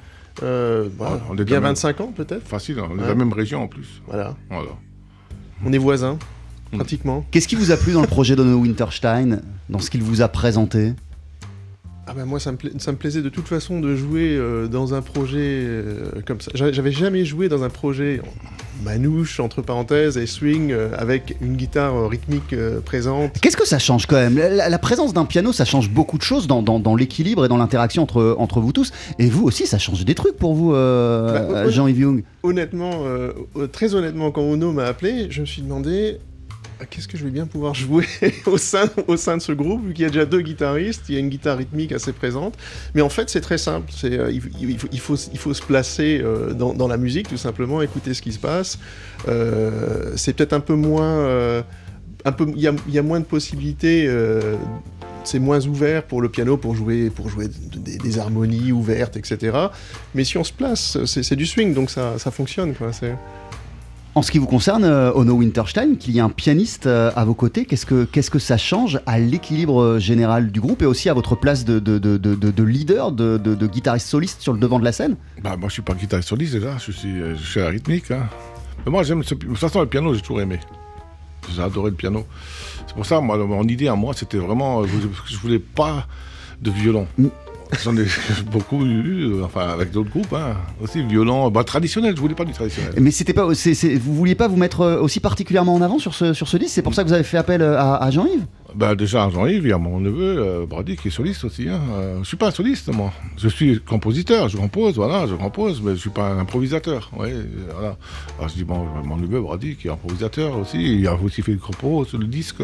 Euh, 0.42 0.88
voilà, 0.96 1.20
on 1.28 1.34
est 1.34 1.36
de 1.38 1.44
bien 1.44 1.56
la 1.56 1.60
même- 1.60 1.68
25 1.70 2.00
ans, 2.00 2.12
peut-être. 2.14 2.46
Facile, 2.48 2.78
hein, 2.78 2.86
on 2.90 2.94
est 2.94 2.96
de 2.98 3.02
Ouais. 3.02 3.08
la 3.08 3.14
même 3.14 3.32
région 3.34 3.62
en 3.62 3.68
plus. 3.68 4.00
Voilà. 4.06 4.34
Voilà. 4.50 4.70
On 5.64 5.72
est 5.72 5.78
voisins, 5.78 6.18
Mm. 6.72 6.76
pratiquement. 6.78 7.26
Qu'est-ce 7.30 7.46
qui 7.46 7.54
vous 7.54 7.70
a 7.70 7.76
plu 7.76 7.92
dans 7.92 8.00
le 8.00 8.06
projet 8.06 8.34
d'Ono 8.34 8.56
Winterstein 8.56 9.42
Dans 9.68 9.78
ce 9.78 9.90
qu'il 9.90 10.02
vous 10.02 10.22
a 10.22 10.28
présenté? 10.28 10.94
Ah 12.12 12.14
ben 12.14 12.26
moi, 12.26 12.38
ça 12.38 12.52
me, 12.52 12.58
pla- 12.58 12.68
ça 12.76 12.92
me 12.92 12.98
plaisait 12.98 13.22
de 13.22 13.30
toute 13.30 13.48
façon 13.48 13.80
de 13.80 13.96
jouer 13.96 14.36
euh, 14.36 14.66
dans 14.68 14.92
un 14.92 15.00
projet 15.00 15.38
euh, 15.64 16.10
comme 16.26 16.42
ça. 16.42 16.50
J'a- 16.54 16.70
J'avais 16.70 16.92
jamais 16.92 17.24
joué 17.24 17.48
dans 17.48 17.62
un 17.62 17.70
projet 17.70 18.20
manouche 18.84 19.40
entre 19.40 19.62
parenthèses 19.62 20.18
et 20.18 20.26
swing 20.26 20.72
euh, 20.72 20.90
avec 20.98 21.36
une 21.40 21.56
guitare 21.56 22.10
rythmique 22.10 22.54
présente. 22.84 23.40
Qu'est-ce 23.40 23.56
que 23.56 23.66
ça 23.66 23.78
change 23.78 24.04
quand 24.04 24.16
même? 24.16 24.36
La, 24.36 24.68
la 24.68 24.78
présence 24.78 25.14
d'un 25.14 25.24
piano, 25.24 25.54
ça 25.54 25.64
change 25.64 25.88
beaucoup 25.88 26.18
de 26.18 26.22
choses 26.22 26.46
dans, 26.46 26.60
dans- 26.62 26.80
dans 26.80 26.96
l'équilibre 26.96 27.46
et 27.46 27.48
dans 27.48 27.56
l'interaction 27.56 28.02
entre, 28.02 28.36
entre 28.38 28.60
vous 28.60 28.72
tous. 28.72 28.92
Et 29.18 29.30
vous 29.30 29.44
aussi, 29.44 29.66
ça 29.66 29.78
change 29.78 30.04
des 30.04 30.14
trucs 30.14 30.36
pour 30.36 30.52
vous, 30.54 30.72
Bah. 30.72 31.70
Jean-Yves 31.70 31.98
Young. 32.00 32.24
Honnêtement, 32.42 33.04
très 33.72 33.94
honnêtement, 33.94 34.30
quand 34.32 34.42
Ono 34.42 34.70
m'a 34.72 34.84
appelé, 34.84 35.28
je 35.30 35.40
me 35.40 35.46
suis 35.46 35.62
demandé 35.62 36.18
qu'est-ce 36.88 37.08
que 37.08 37.16
je 37.16 37.24
vais 37.24 37.30
bien 37.30 37.46
pouvoir 37.46 37.74
jouer 37.74 38.06
au 38.46 38.58
sein, 38.58 38.88
au 39.06 39.16
sein 39.16 39.36
de 39.36 39.42
ce 39.42 39.52
groupe, 39.52 39.84
vu 39.86 39.94
qu'il 39.94 40.04
y 40.04 40.06
a 40.06 40.10
déjà 40.10 40.24
deux 40.24 40.40
guitaristes, 40.40 41.02
il 41.08 41.14
y 41.14 41.16
a 41.16 41.20
une 41.20 41.28
guitare 41.28 41.58
rythmique 41.58 41.92
assez 41.92 42.12
présente. 42.12 42.56
Mais 42.94 43.02
en 43.02 43.08
fait, 43.08 43.30
c'est 43.30 43.40
très 43.40 43.58
simple. 43.58 43.92
Euh, 44.04 44.30
il, 44.32 45.00
faut, 45.00 45.16
il, 45.32 45.38
faut, 45.38 45.54
se 45.54 45.62
placer 45.62 46.20
euh, 46.22 46.52
dans, 46.52 46.88
la 46.88 46.96
musique, 46.96 47.28
tout 47.28 47.36
simplement, 47.36 47.82
écouter 47.82 48.14
ce 48.14 48.22
qui 48.22 48.32
se 48.32 48.38
passe. 48.38 48.78
Euh, 49.28 50.12
c'est 50.16 50.34
peut-être 50.34 50.52
un 50.52 50.60
peu 50.60 50.74
moins. 50.74 51.62
un 52.24 52.32
peu, 52.32 52.46
il 52.54 52.60
y 52.60 52.98
a, 52.98 53.02
moins 53.02 53.20
de 53.20 53.24
possibilités. 53.24 54.10
c'est 55.24 55.38
moins 55.38 55.64
ouvert 55.66 56.04
pour 56.04 56.20
le 56.20 56.28
piano 56.28 56.56
pour 56.56 56.74
jouer, 56.74 57.10
pour 57.10 57.28
jouer 57.28 57.46
des, 57.48 58.18
harmonies 58.18 58.72
ouvertes, 58.72 59.16
etc. 59.16 59.56
Mais 60.14 60.24
si 60.24 60.38
on 60.38 60.44
se 60.44 60.52
place, 60.52 60.98
c'est 61.04 61.36
du 61.36 61.46
swing, 61.46 61.74
donc 61.74 61.90
ça, 61.90 62.18
ça 62.18 62.30
fonctionne. 62.30 62.74
Quoi. 62.74 62.90
En 64.14 64.20
ce 64.20 64.30
qui 64.30 64.38
vous 64.38 64.46
concerne, 64.46 64.84
euh, 64.84 65.10
Ono 65.14 65.32
Winterstein, 65.32 65.96
qu'il 65.96 66.14
y 66.14 66.18
ait 66.18 66.20
un 66.22 66.28
pianiste 66.28 66.86
euh, 66.86 67.10
à 67.16 67.24
vos 67.24 67.32
côtés, 67.32 67.64
qu'est-ce 67.64 67.86
que, 67.86 68.04
qu'est-ce 68.04 68.30
que 68.30 68.38
ça 68.38 68.58
change 68.58 69.00
à 69.06 69.18
l'équilibre 69.18 69.80
euh, 69.80 69.98
général 69.98 70.52
du 70.52 70.60
groupe 70.60 70.82
et 70.82 70.86
aussi 70.86 71.08
à 71.08 71.14
votre 71.14 71.34
place 71.34 71.64
de, 71.64 71.78
de, 71.78 71.96
de, 71.98 72.18
de- 72.18 72.34
de- 72.34 72.50
de 72.50 72.62
leader, 72.62 73.10
de, 73.12 73.38
guitariste 73.66 74.08
soliste 74.08 74.42
sur 74.42 74.52
le 74.52 74.58
devant 74.58 74.78
de 74.78 74.84
la 74.84 74.92
scène? 74.92 75.16
Bah, 75.42 75.56
moi, 75.56 75.68
je 75.70 75.74
suis 75.74 75.82
pas 75.82 75.94
guitariste 75.94 76.28
soliste 76.28 76.52
déjà, 76.52 76.76
je 76.76 76.92
suis, 76.92 77.14
je 77.20 77.42
suis 77.42 77.60
à 77.60 77.64
la 77.64 77.70
rythmique. 77.70 78.10
hein. 78.10 78.28
Mais 78.84 78.92
moi, 78.92 79.02
j'aime. 79.02 79.20
De 79.22 79.24
toute 79.24 79.56
façon, 79.56 79.80
le 79.80 79.86
piano, 79.86 80.12
j'ai 80.12 80.20
toujours 80.20 80.42
aimé. 80.42 80.60
J'ai 81.54 81.62
adoré 81.62 81.88
le 81.90 81.96
piano. 81.96 82.26
C'est 82.86 82.94
pour 82.94 83.06
ça, 83.06 83.18
moi, 83.20 83.38
mon 83.38 83.64
idée 83.64 83.88
à 83.88 83.94
moi, 83.94 84.12
c'était 84.14 84.36
vraiment. 84.38 84.84
Je, 84.86 84.92
je 85.26 85.36
voulais 85.38 85.58
pas 85.58 86.06
de 86.60 86.70
violon. 86.70 87.06
J'en 87.82 87.96
ai 87.96 88.04
beaucoup 88.52 88.84
eu, 88.84 89.24
euh, 89.32 89.44
enfin, 89.44 89.68
avec 89.68 89.90
d'autres 89.92 90.10
groupes, 90.10 90.32
hein. 90.34 90.56
aussi 90.82 91.02
violon, 91.02 91.50
bah, 91.50 91.64
traditionnel, 91.64 92.14
je 92.14 92.20
voulais 92.20 92.34
pas 92.34 92.44
du 92.44 92.52
traditionnel. 92.52 92.92
Mais 93.00 93.10
c'était 93.10 93.32
pas, 93.32 93.54
c'est, 93.54 93.74
c'est- 93.74 93.94
vous 93.96 94.14
vouliez 94.14 94.34
pas 94.34 94.46
vous 94.48 94.56
mettre 94.56 94.82
euh, 94.82 95.00
aussi 95.00 95.20
particulièrement 95.20 95.74
en 95.74 95.82
avant 95.82 95.98
sur 95.98 96.14
ce, 96.14 96.34
sur 96.34 96.48
ce 96.48 96.56
disque 96.58 96.72
C'est 96.74 96.82
pour 96.82 96.94
ça 96.94 97.02
que 97.02 97.08
vous 97.08 97.14
avez 97.14 97.24
fait 97.24 97.38
appel 97.38 97.62
euh, 97.62 97.78
à, 97.78 97.96
à 97.96 98.10
Jean-Yves? 98.10 98.44
Bah, 98.74 98.94
déjà, 98.94 99.28
Jean-Yves, 99.30 99.64
il 99.64 99.68
y 99.70 99.72
a 99.72 99.78
mon 99.78 100.00
neveu, 100.00 100.36
euh, 100.38 100.66
Brady, 100.66 100.96
qui 100.96 101.08
est 101.08 101.10
soliste 101.10 101.44
aussi. 101.44 101.68
Hein. 101.68 101.80
Euh, 101.92 102.18
je 102.22 102.28
suis 102.28 102.36
pas 102.36 102.48
un 102.48 102.50
soliste, 102.52 102.88
moi. 102.92 103.12
Je 103.36 103.48
suis 103.48 103.80
compositeur, 103.80 104.48
je 104.48 104.56
compose, 104.56 104.94
voilà, 104.96 105.26
je 105.26 105.34
compose, 105.34 105.80
mais 105.82 105.92
je 105.92 106.00
suis 106.00 106.10
pas 106.10 106.28
un 106.28 106.38
improvisateur. 106.38 107.10
Ouais, 107.18 107.34
voilà. 107.72 107.96
Alors, 108.38 108.48
je 108.50 108.54
dis, 108.54 108.64
bon, 108.64 108.86
mon 109.04 109.16
neveu, 109.16 109.40
Brady, 109.40 109.76
qui 109.76 109.88
est 109.88 109.90
improvisateur 109.90 110.56
aussi, 110.58 111.00
il 111.00 111.06
a 111.06 111.14
aussi 111.14 111.42
fait 111.42 111.52
le 111.52 111.58
compos 111.58 112.04
sur 112.04 112.18
le 112.18 112.26
disque. 112.26 112.62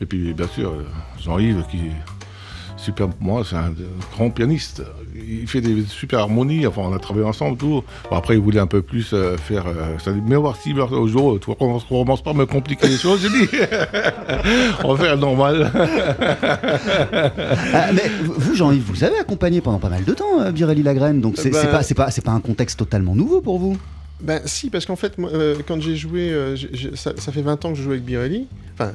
Et 0.00 0.06
puis, 0.06 0.32
bien 0.34 0.48
sûr, 0.48 0.72
Jean-Yves, 1.22 1.64
qui 1.70 1.78
super 2.78 3.08
moi, 3.20 3.42
c'est 3.48 3.56
un 3.56 3.72
grand 4.14 4.30
pianiste. 4.30 4.82
Il 5.14 5.46
fait 5.46 5.60
des 5.60 5.84
super 5.84 6.20
harmonies, 6.20 6.66
enfin, 6.66 6.82
on 6.84 6.94
a 6.94 6.98
travaillé 6.98 7.26
ensemble, 7.26 7.58
tout. 7.58 7.82
Bon, 8.10 8.16
après, 8.16 8.34
il 8.34 8.40
voulait 8.40 8.60
un 8.60 8.66
peu 8.66 8.82
plus 8.82 9.10
euh, 9.12 9.36
faire. 9.36 9.66
Euh, 9.66 9.98
ça 9.98 10.12
dit, 10.12 10.22
mais 10.24 10.36
voir 10.36 10.56
si, 10.56 10.72
au 10.72 11.08
jour, 11.08 11.38
tu 11.40 11.54
commences, 11.54 11.84
commence 11.84 12.22
pas 12.22 12.30
à 12.30 12.34
me 12.34 12.46
compliquer 12.46 12.88
les 12.88 12.96
choses, 12.96 13.20
j'ai 13.20 13.28
dit. 13.28 13.48
on 14.84 14.94
va 14.94 15.04
faire 15.04 15.18
normal. 15.18 15.70
Ah, 17.74 17.92
Mais 17.92 18.10
vous, 18.24 18.54
Jean-Yves, 18.54 18.84
vous 18.86 19.04
avez 19.04 19.18
accompagné 19.18 19.60
pendant 19.60 19.78
pas 19.78 19.88
mal 19.88 20.04
de 20.04 20.12
temps 20.12 20.40
euh, 20.40 20.50
Birelli 20.50 20.82
Lagraine, 20.82 21.20
donc 21.20 21.34
c'est, 21.36 21.50
pas, 21.50 21.66
pas, 21.94 22.10
c'est 22.10 22.24
pas 22.24 22.32
un 22.32 22.40
contexte 22.40 22.78
totalement 22.78 23.14
nouveau 23.14 23.40
pour 23.40 23.58
vous? 23.58 23.76
Ben 24.20 24.40
si, 24.46 24.68
parce 24.68 24.84
qu'en 24.84 24.96
fait, 24.96 25.16
moi, 25.16 25.30
euh, 25.32 25.56
quand 25.66 25.80
j'ai 25.80 25.94
joué, 25.94 26.30
euh, 26.32 26.56
ça, 26.94 27.12
fait 27.14 27.42
20 27.42 27.64
ans 27.64 27.70
que 27.70 27.78
je 27.78 27.82
joue 27.84 27.92
avec 27.92 28.04
Birelli. 28.04 28.48
Enfin, 28.74 28.92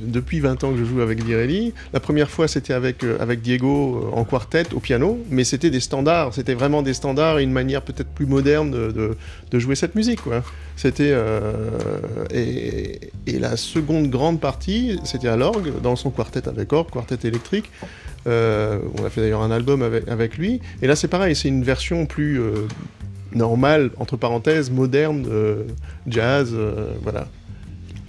depuis 0.00 0.40
20 0.40 0.64
ans 0.64 0.72
que 0.72 0.78
je 0.78 0.84
joue 0.84 1.02
avec 1.02 1.22
Birelli. 1.22 1.74
La 1.92 2.00
première 2.00 2.30
fois, 2.30 2.48
c'était 2.48 2.72
avec, 2.72 3.04
euh, 3.04 3.18
avec 3.20 3.42
Diego 3.42 4.10
en 4.12 4.24
quartet 4.24 4.64
au 4.74 4.80
piano, 4.80 5.22
mais 5.30 5.44
c'était 5.44 5.68
des 5.68 5.80
standards. 5.80 6.32
C'était 6.32 6.54
vraiment 6.54 6.80
des 6.80 6.94
standards 6.94 7.38
et 7.40 7.42
une 7.42 7.52
manière 7.52 7.82
peut-être 7.82 8.08
plus 8.08 8.24
moderne 8.24 8.70
de, 8.70 9.16
de- 9.50 9.58
jouer 9.58 9.74
cette 9.74 9.94
musique. 9.94 10.20
C'était 10.76 11.14
et, 12.32 13.00
et 13.26 13.38
la 13.38 13.56
seconde 13.56 14.08
grande 14.08 14.40
partie, 14.40 14.98
c'était 15.04 15.28
à 15.28 15.36
l'orgue 15.36 15.72
dans 15.82 15.96
son 15.96 16.10
quartet 16.10 16.48
avec 16.48 16.72
orgue, 16.72 16.90
quartet 16.90 17.26
électrique. 17.28 17.70
On 18.26 19.04
a 19.04 19.10
fait 19.10 19.20
d'ailleurs 19.20 19.42
un 19.42 19.50
album 19.50 19.82
avec, 19.82 20.38
lui. 20.38 20.60
Et 20.80 20.86
là, 20.86 20.96
c'est 20.96 21.08
pareil, 21.08 21.34
c'est 21.34 21.48
une 21.48 21.64
version 21.64 22.06
plus 22.06 22.40
normale, 23.32 23.90
entre 23.98 24.16
parenthèses, 24.16 24.70
moderne, 24.70 25.22
de 25.22 25.66
jazz, 26.06 26.50
euh, 26.52 26.92
voilà. 27.02 27.26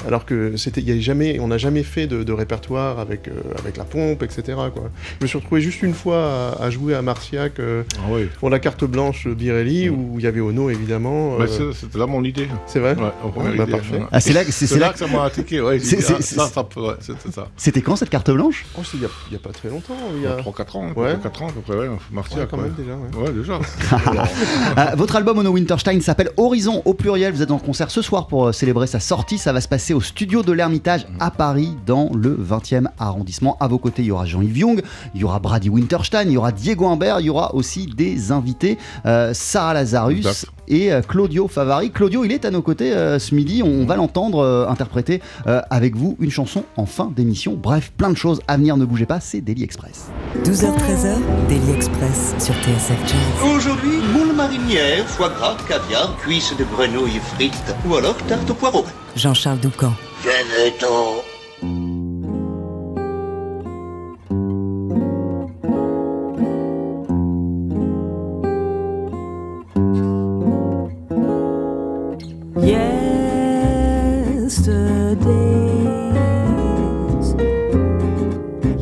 Alors 0.07 0.25
que 0.25 0.55
c'était, 0.57 0.81
il 0.81 0.89
y 0.89 0.97
a 0.97 1.01
jamais, 1.01 1.39
on 1.39 1.47
n'a 1.49 1.57
jamais 1.57 1.83
fait 1.83 2.07
de, 2.07 2.23
de 2.23 2.31
répertoire 2.33 2.99
avec, 2.99 3.27
euh, 3.27 3.31
avec 3.57 3.75
la 3.77 3.83
pompe, 3.83 4.23
etc. 4.23 4.43
Quoi. 4.73 4.89
Je 5.19 5.25
me 5.25 5.27
suis 5.27 5.37
retrouvé 5.37 5.59
juste 5.61 5.81
une 5.81 5.93
fois 5.93 6.53
à, 6.59 6.63
à 6.63 6.69
jouer 6.69 6.95
à 6.95 7.01
Marciac 7.01 7.59
euh, 7.59 7.83
Ah 7.97 8.01
oui. 8.09 8.29
pour 8.39 8.49
la 8.49 8.59
carte 8.59 8.85
blanche 8.85 9.27
Birelli, 9.27 9.89
où 9.89 10.15
il 10.17 10.23
y 10.23 10.27
avait 10.27 10.39
Ono 10.39 10.69
évidemment. 10.69 11.37
Bah, 11.37 11.45
euh, 11.49 11.71
c'est- 11.73 11.81
C'était 11.81 11.97
là 11.99 12.05
mon 12.07 12.23
idée. 12.23 12.47
c'est 12.65 12.79
vrai 12.79 12.95
Ouais, 12.95 13.11
bah, 13.57 13.63
idée. 13.63 13.71
parfait. 13.71 13.97
ouais. 13.97 14.05
Ah, 14.11 14.19
c'est 14.21 14.33
là, 14.33 14.45
que- 14.45 14.51
c'est, 14.51 14.67
C'est 14.67 14.75
c'est 14.75 14.79
là, 14.79 14.87
là 14.87 14.93
que 14.93 14.99
ça 14.99 15.07
m'a 15.07 15.23
attaqué, 15.25 15.59
ouais. 15.61 15.79
j'ai 15.79 15.85
C'est- 15.85 15.95
dit, 15.97 16.01
c'est- 16.03 16.21
c'est- 16.21 16.35
ça, 16.35 16.47
ça 16.47 16.63
peut- 16.63 16.79
ouais, 16.81 16.93
c'était 17.01 17.31
ça. 17.31 17.47
C'était 17.57 17.81
quand 17.81 17.95
cette 17.97 18.09
carte 18.09 18.31
blanche? 18.31 18.65
Oh, 18.77 18.81
il 18.93 19.01
y 19.01 19.05
a- 19.05 19.09
il 19.27 19.31
n'y 19.31 19.35
a, 19.35 19.39
pas 19.39 19.51
très 19.51 19.69
longtemps. 19.69 19.95
Il 20.15 20.23
y 20.23 20.27
a... 20.27 20.37
3-4 20.37 20.75
ans, 20.77 20.91
Ouais. 20.95 21.17
4 21.21 21.41
ans 21.43 21.49
à 21.49 21.51
peu 21.51 21.59
près, 21.61 21.75
ouais, 21.75 21.87
Ouais, 21.89 21.97
Martial. 22.11 22.47
quand 22.49 22.57
même 22.57 22.73
déjà. 22.77 22.93
ouais. 22.95 23.27
Ouais, 23.27 23.31
déjà. 23.33 23.59
Votre 24.95 25.15
album 25.17 25.37
Ono 25.39 25.49
Winterstein 25.51 25.99
s'appelle 26.01 26.29
Horizon 26.37 26.81
au 26.85 26.93
pluriel. 26.93 27.33
Vous 27.33 27.41
êtes 27.41 27.51
en 27.51 27.59
concert 27.59 27.91
ce 27.91 28.01
soir 28.01 28.27
pour 28.27 28.53
célébrer 28.53 28.87
sa 28.87 28.99
sortie. 28.99 29.37
Ça 29.37 29.53
va 29.53 29.61
se 29.61 29.67
passer 29.67 29.88
au 29.93 30.01
studio 30.01 30.43
de 30.43 30.51
l'Ermitage 30.51 31.07
à 31.19 31.31
Paris, 31.31 31.75
dans 31.85 32.09
le 32.13 32.35
20e 32.35 32.87
arrondissement. 32.97 33.57
À 33.59 33.67
vos 33.67 33.77
côtés, 33.77 34.01
il 34.01 34.05
y 34.07 34.11
aura 34.11 34.25
Jean-Yves 34.25 34.57
Young, 34.57 34.81
il 35.15 35.21
y 35.21 35.23
aura 35.23 35.39
Brady 35.39 35.69
Winterstein, 35.69 36.23
il 36.27 36.33
y 36.33 36.37
aura 36.37 36.51
Diego 36.51 36.87
Imbert, 36.87 37.19
il 37.19 37.27
y 37.27 37.29
aura 37.29 37.53
aussi 37.55 37.87
des 37.87 38.31
invités, 38.31 38.77
euh, 39.05 39.31
Sarah 39.33 39.73
Lazarus 39.73 40.17
Exact. 40.19 40.45
et 40.67 40.91
euh, 40.91 41.01
Claudio 41.01 41.47
Favari. 41.47 41.91
Claudio, 41.91 42.23
il 42.25 42.31
est 42.31 42.45
à 42.45 42.51
nos 42.51 42.61
côtés 42.61 42.93
euh, 42.93 43.19
ce 43.19 43.33
midi. 43.35 43.61
On 43.63 43.85
va 43.85 43.95
l'entendre 43.95 44.39
euh, 44.39 44.67
interpréter 44.67 45.21
euh, 45.47 45.61
avec 45.69 45.95
vous 45.95 46.15
une 46.19 46.31
chanson 46.31 46.63
en 46.77 46.85
fin 46.85 47.11
d'émission. 47.15 47.57
Bref, 47.61 47.91
plein 47.97 48.09
de 48.09 48.17
choses 48.17 48.41
à 48.47 48.57
venir. 48.57 48.77
Ne 48.77 48.85
bougez 48.85 49.05
pas, 49.05 49.19
c'est 49.19 49.41
Daily 49.41 49.63
Express. 49.63 50.07
12h-13h, 50.43 51.17
Daily 51.47 51.71
Express 51.75 52.35
sur 52.39 52.53
TSF 52.55 52.97
Jazz. 53.07 53.55
Aujourd'hui, 53.55 53.97
marinière, 54.39 55.05
foie 55.05 55.29
gras, 55.29 55.57
caviar, 55.67 56.15
cuisses 56.21 56.55
de 56.55 56.63
grenouille 56.63 57.19
frites 57.31 57.75
ou 57.85 57.95
alors 57.95 58.15
tarte 58.29 58.49
au 58.49 58.53
poireau. 58.53 58.85
Jean-Charles 59.15 59.59
Doucan. 59.59 59.93
Venez-t'en 60.23 61.23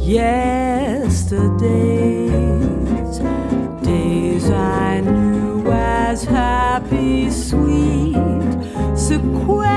Yesterdays, 0.08 1.87
sweet 7.29 8.15
sequence. 8.96 9.76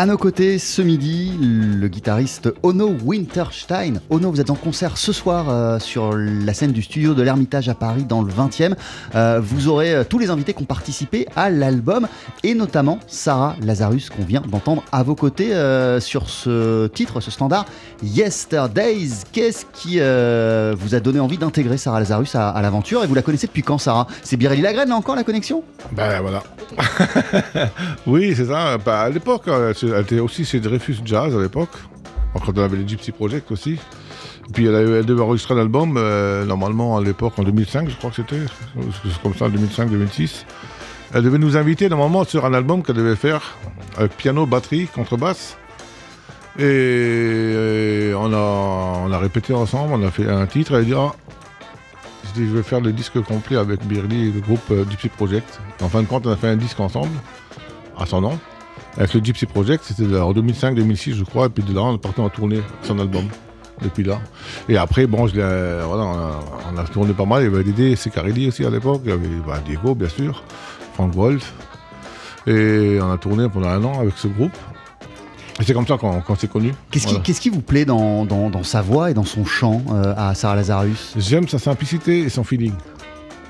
à 0.00 0.06
nos 0.06 0.16
côtés 0.16 0.58
ce 0.58 0.80
midi 0.80 1.30
le 1.38 1.86
guitariste 1.86 2.48
Ono 2.62 2.96
Winterstein. 3.04 4.00
Ono, 4.08 4.30
vous 4.30 4.40
êtes 4.40 4.48
en 4.48 4.54
concert 4.54 4.96
ce 4.96 5.12
soir 5.12 5.50
euh, 5.50 5.78
sur 5.78 6.16
la 6.16 6.54
scène 6.54 6.72
du 6.72 6.80
studio 6.80 7.12
de 7.12 7.22
l'Ermitage 7.22 7.68
à 7.68 7.74
Paris 7.74 8.04
dans 8.04 8.22
le 8.22 8.32
20e. 8.32 8.76
Euh, 9.14 9.40
vous 9.42 9.68
aurez 9.68 9.92
euh, 9.92 10.02
tous 10.02 10.18
les 10.18 10.30
invités 10.30 10.54
qui 10.54 10.62
ont 10.62 10.64
participé 10.64 11.26
à 11.36 11.50
l'album 11.50 12.08
et 12.42 12.54
notamment 12.54 12.98
Sarah 13.08 13.56
Lazarus 13.60 14.08
qu'on 14.08 14.24
vient 14.24 14.40
d'entendre 14.40 14.82
à 14.90 15.02
vos 15.02 15.14
côtés 15.14 15.50
sur 16.00 16.30
ce 16.30 16.86
titre, 16.86 17.20
ce 17.20 17.30
standard 17.30 17.66
Yesterdays. 18.02 19.26
Qu'est-ce 19.32 19.66
qui 19.66 19.98
vous 19.98 20.94
a 20.94 21.00
donné 21.00 21.20
envie 21.20 21.36
d'intégrer 21.36 21.76
Sarah 21.76 22.00
Lazarus 22.00 22.34
à, 22.36 22.58
l'aventure? 22.62 23.04
Et 23.04 23.06
vous 23.06 23.14
la 23.14 23.20
connaissez 23.20 23.48
depuis 23.48 23.62
quand 23.62 23.76
Sarah? 23.76 24.06
C'est 24.22 24.38
Birelli 24.38 24.62
Lagrène 24.62 24.88
là 24.88 24.96
encore 24.96 25.16
la 25.16 25.24
connexion? 25.24 25.62
Ben 25.92 26.22
voilà. 26.22 26.42
oui, 28.06 28.32
c'est 28.34 28.46
ça. 28.46 28.78
Bah, 28.78 29.00
à 29.00 29.10
l'époque, 29.10 29.46
elle 29.94 30.02
était 30.02 30.20
aussi 30.20 30.44
chez 30.44 30.60
Dreyfus 30.60 30.96
Jazz 31.04 31.34
à 31.36 31.40
l'époque. 31.40 31.70
Quand 32.34 32.52
on 32.56 32.62
avait 32.62 32.76
les 32.76 32.86
Gypsy 32.86 33.12
Project 33.12 33.50
aussi. 33.50 33.78
Puis 34.52 34.66
elle, 34.66 34.74
elle 34.74 35.06
devait 35.06 35.22
enregistrer 35.22 35.54
un 35.54 35.58
album, 35.58 35.96
euh, 35.96 36.44
normalement 36.44 36.96
à 36.96 37.02
l'époque 37.02 37.34
en 37.38 37.42
2005, 37.44 37.88
je 37.88 37.96
crois 37.96 38.10
que 38.10 38.16
c'était. 38.16 38.40
Comme 39.22 39.34
ça, 39.34 39.48
2005-2006. 39.48 40.44
Elle 41.12 41.24
devait 41.24 41.38
nous 41.38 41.56
inviter 41.56 41.88
normalement 41.88 42.24
sur 42.24 42.44
un 42.44 42.54
album 42.54 42.82
qu'elle 42.82 42.96
devait 42.96 43.16
faire 43.16 43.56
avec 43.96 44.16
piano, 44.16 44.46
batterie, 44.46 44.86
contrebasse. 44.86 45.56
Et, 46.58 46.62
euh, 46.62 48.14
on, 48.14 48.32
a, 48.32 49.06
on 49.08 49.12
a 49.12 49.18
répété 49.18 49.52
ensemble, 49.52 49.94
on 49.94 50.06
a 50.06 50.10
fait 50.10 50.28
un 50.28 50.46
titre. 50.46 50.72
Elle 50.74 50.80
a 50.80 50.84
dit 50.84 50.94
Ah, 50.94 51.12
je 52.36 52.42
vais 52.42 52.62
faire 52.62 52.80
le 52.80 52.92
disque 52.92 53.20
complet 53.22 53.56
avec 53.56 53.84
Birli 53.86 54.28
et 54.28 54.32
le 54.32 54.40
groupe 54.40 54.60
euh, 54.70 54.84
Gypsy 54.88 55.08
Project. 55.08 55.60
En 55.80 55.88
fin 55.88 56.02
de 56.02 56.06
compte, 56.06 56.26
on 56.26 56.32
a 56.32 56.36
fait 56.36 56.48
un 56.48 56.56
disque 56.56 56.78
ensemble, 56.80 57.16
à 57.98 58.06
son 58.06 58.20
nom. 58.20 58.38
Avec 58.96 59.14
le 59.14 59.20
Gypsy 59.20 59.46
Project, 59.46 59.84
c'était 59.86 60.16
en 60.18 60.32
2005-2006, 60.32 61.14
je 61.14 61.24
crois. 61.24 61.46
Et 61.46 61.48
puis 61.48 61.62
de 61.62 61.74
là, 61.74 61.82
on 61.82 61.94
est 61.94 61.98
parti 61.98 62.20
en 62.20 62.28
tournée 62.28 62.60
son 62.82 62.98
album. 62.98 63.24
Depuis 63.82 64.04
là. 64.04 64.18
Et 64.68 64.76
après, 64.76 65.06
bon, 65.06 65.26
je 65.26 65.36
l'ai, 65.36 65.40
euh, 65.42 65.84
voilà, 65.86 66.02
on, 66.04 66.12
a, 66.12 66.40
on 66.74 66.76
a 66.76 66.84
tourné 66.84 67.14
pas 67.14 67.24
mal. 67.24 67.42
Il 67.42 67.50
y 67.50 67.54
avait 67.54 67.64
Dédé 67.64 67.96
Secarelli 67.96 68.48
aussi 68.48 68.62
à 68.62 68.68
l'époque. 68.68 69.00
Il 69.04 69.10
y 69.10 69.12
avait 69.12 69.28
bah, 69.46 69.58
Diego, 69.64 69.94
bien 69.94 70.10
sûr. 70.10 70.42
Frank 70.92 71.14
Wolf. 71.14 71.54
Et 72.46 72.98
on 73.00 73.10
a 73.10 73.16
tourné 73.16 73.48
pendant 73.48 73.68
un 73.68 73.82
an 73.84 74.00
avec 74.00 74.18
ce 74.18 74.28
groupe. 74.28 74.52
Et 75.60 75.64
c'est 75.64 75.72
comme 75.72 75.86
ça 75.86 75.96
qu'on, 75.96 76.36
s'est 76.36 76.48
connus. 76.48 76.74
Qu'est-ce 76.90 77.40
qui, 77.40 77.50
vous 77.50 77.60
plaît 77.62 77.84
dans, 77.86 78.24
dans- 78.24 78.50
dans 78.50 78.62
sa 78.62 78.82
voix 78.82 79.10
et 79.10 79.14
dans 79.14 79.24
son 79.24 79.44
chant 79.44 79.82
euh, 79.90 80.14
à 80.16 80.34
Sarah 80.34 80.56
Lazarus? 80.56 81.14
J'aime 81.16 81.48
sa 81.48 81.58
simplicité 81.58 82.20
et 82.20 82.28
son 82.28 82.44
feeling. 82.44 82.72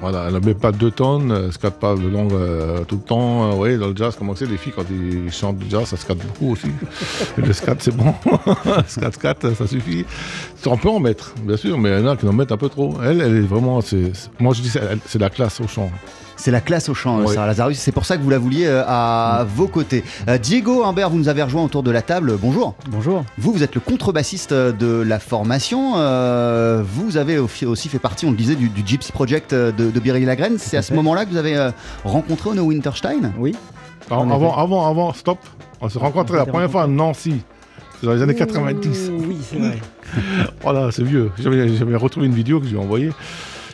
Voilà, 0.00 0.24
elle 0.28 0.34
ne 0.34 0.40
met 0.40 0.54
pas 0.54 0.72
deux 0.72 0.90
tonnes, 0.90 1.30
elle 1.30 1.52
scatte 1.52 1.78
pas 1.78 1.94
de 1.94 2.08
langue 2.08 2.32
euh, 2.32 2.84
tout 2.84 2.96
le 2.96 3.02
temps. 3.02 3.50
Euh, 3.50 3.56
ouais, 3.56 3.76
dans 3.76 3.88
le 3.88 3.96
jazz, 3.96 4.14
comment 4.18 4.34
c'est, 4.34 4.46
les 4.46 4.56
filles, 4.56 4.72
quand 4.74 4.86
ils 4.90 5.30
chantent 5.30 5.58
du 5.58 5.68
jazz, 5.68 5.84
ça 5.84 5.98
scatte 5.98 6.18
beaucoup 6.18 6.52
aussi. 6.52 6.68
Le 7.36 7.52
scat, 7.52 7.76
c'est 7.80 7.94
bon. 7.94 8.14
scat, 8.86 9.12
scat, 9.12 9.34
ça 9.54 9.66
suffit. 9.66 10.06
On 10.64 10.78
peut 10.78 10.88
en 10.88 11.00
mettre, 11.00 11.34
bien 11.42 11.56
sûr, 11.56 11.76
mais 11.76 11.90
il 11.90 12.00
y 12.00 12.02
en 12.02 12.12
a 12.12 12.16
qui 12.16 12.26
en 12.26 12.32
mettent 12.32 12.52
un 12.52 12.56
peu 12.56 12.70
trop. 12.70 12.94
Elle, 13.02 13.20
elle 13.20 13.36
est 13.36 13.40
vraiment, 13.40 13.82
c'est, 13.82 14.12
moi 14.38 14.54
je 14.54 14.62
dis, 14.62 14.72
c'est 15.06 15.18
la 15.18 15.30
classe 15.30 15.60
au 15.60 15.68
chant. 15.68 15.90
C'est 16.40 16.50
la 16.50 16.62
classe 16.62 16.88
au 16.88 16.94
chant, 16.94 17.18
euh, 17.20 17.24
Ouais. 17.24 17.34
Sarah 17.34 17.46
Lazarus. 17.48 17.78
C'est 17.78 17.92
pour 17.92 18.06
ça 18.06 18.16
que 18.16 18.22
vous 18.22 18.30
la 18.30 18.38
vouliez 18.38 18.64
euh, 18.66 18.82
à 18.86 19.44
vos 19.46 19.68
côtés. 19.68 20.02
Euh, 20.26 20.38
Diego 20.38 20.84
Humbert, 20.84 21.10
vous 21.10 21.18
nous 21.18 21.28
avez 21.28 21.42
rejoint 21.42 21.62
autour 21.62 21.82
de 21.82 21.90
la 21.90 22.00
table. 22.00 22.38
Bonjour. 22.40 22.74
Bonjour. 22.88 23.24
Vous, 23.36 23.52
vous 23.52 23.62
êtes 23.62 23.74
le 23.74 23.80
contrebassiste 23.82 24.54
de 24.54 25.02
la 25.02 25.18
formation. 25.18 25.98
Euh, 25.98 26.82
vous 26.82 27.18
avez 27.18 27.38
aussi 27.38 27.88
fait 27.90 27.98
partie, 27.98 28.24
on 28.24 28.30
le 28.30 28.38
disait, 28.38 28.54
du, 28.54 28.70
du 28.70 28.82
Gypsy 28.86 29.12
Project 29.12 29.52
euh, 29.52 29.70
de, 29.70 29.90
de 29.90 30.00
Birelli 30.00 30.24
Lagrène. 30.24 30.56
C'est 30.56 30.78
à 30.78 30.82
ce 30.82 30.94
moment-là 30.94 31.26
que 31.26 31.30
vous 31.30 31.36
avez 31.36 31.58
euh, 31.58 31.72
rencontré 32.04 32.48
Ono 32.48 32.62
Winterstein 32.62 33.32
Oui. 33.38 33.54
Alors, 34.10 34.22
En 34.22 34.30
avant, 34.30 34.56
avant, 34.56 34.88
avant, 34.88 35.12
stop. 35.12 35.38
On 35.82 35.90
s'est 35.90 35.98
rencontrés 35.98 36.38
la 36.38 36.46
première 36.46 36.70
fois 36.70 36.84
à 36.84 36.86
Nancy. 36.86 37.42
C'est 38.00 38.06
dans 38.06 38.14
les 38.14 38.22
années 38.22 38.34
90. 38.34 39.10
Oui, 39.28 39.36
c'est 39.42 39.58
vrai. 39.58 39.78
Voilà, 40.62 40.90
c'est 40.90 41.04
vieux. 41.04 41.30
J'avais 41.38 41.68
j'avais 41.76 41.94
retrouvé 41.96 42.26
une 42.26 42.34
vidéo 42.34 42.58
que 42.60 42.64
je 42.66 42.70
lui 42.70 42.78
ai 42.78 42.82
envoyée. 42.82 43.10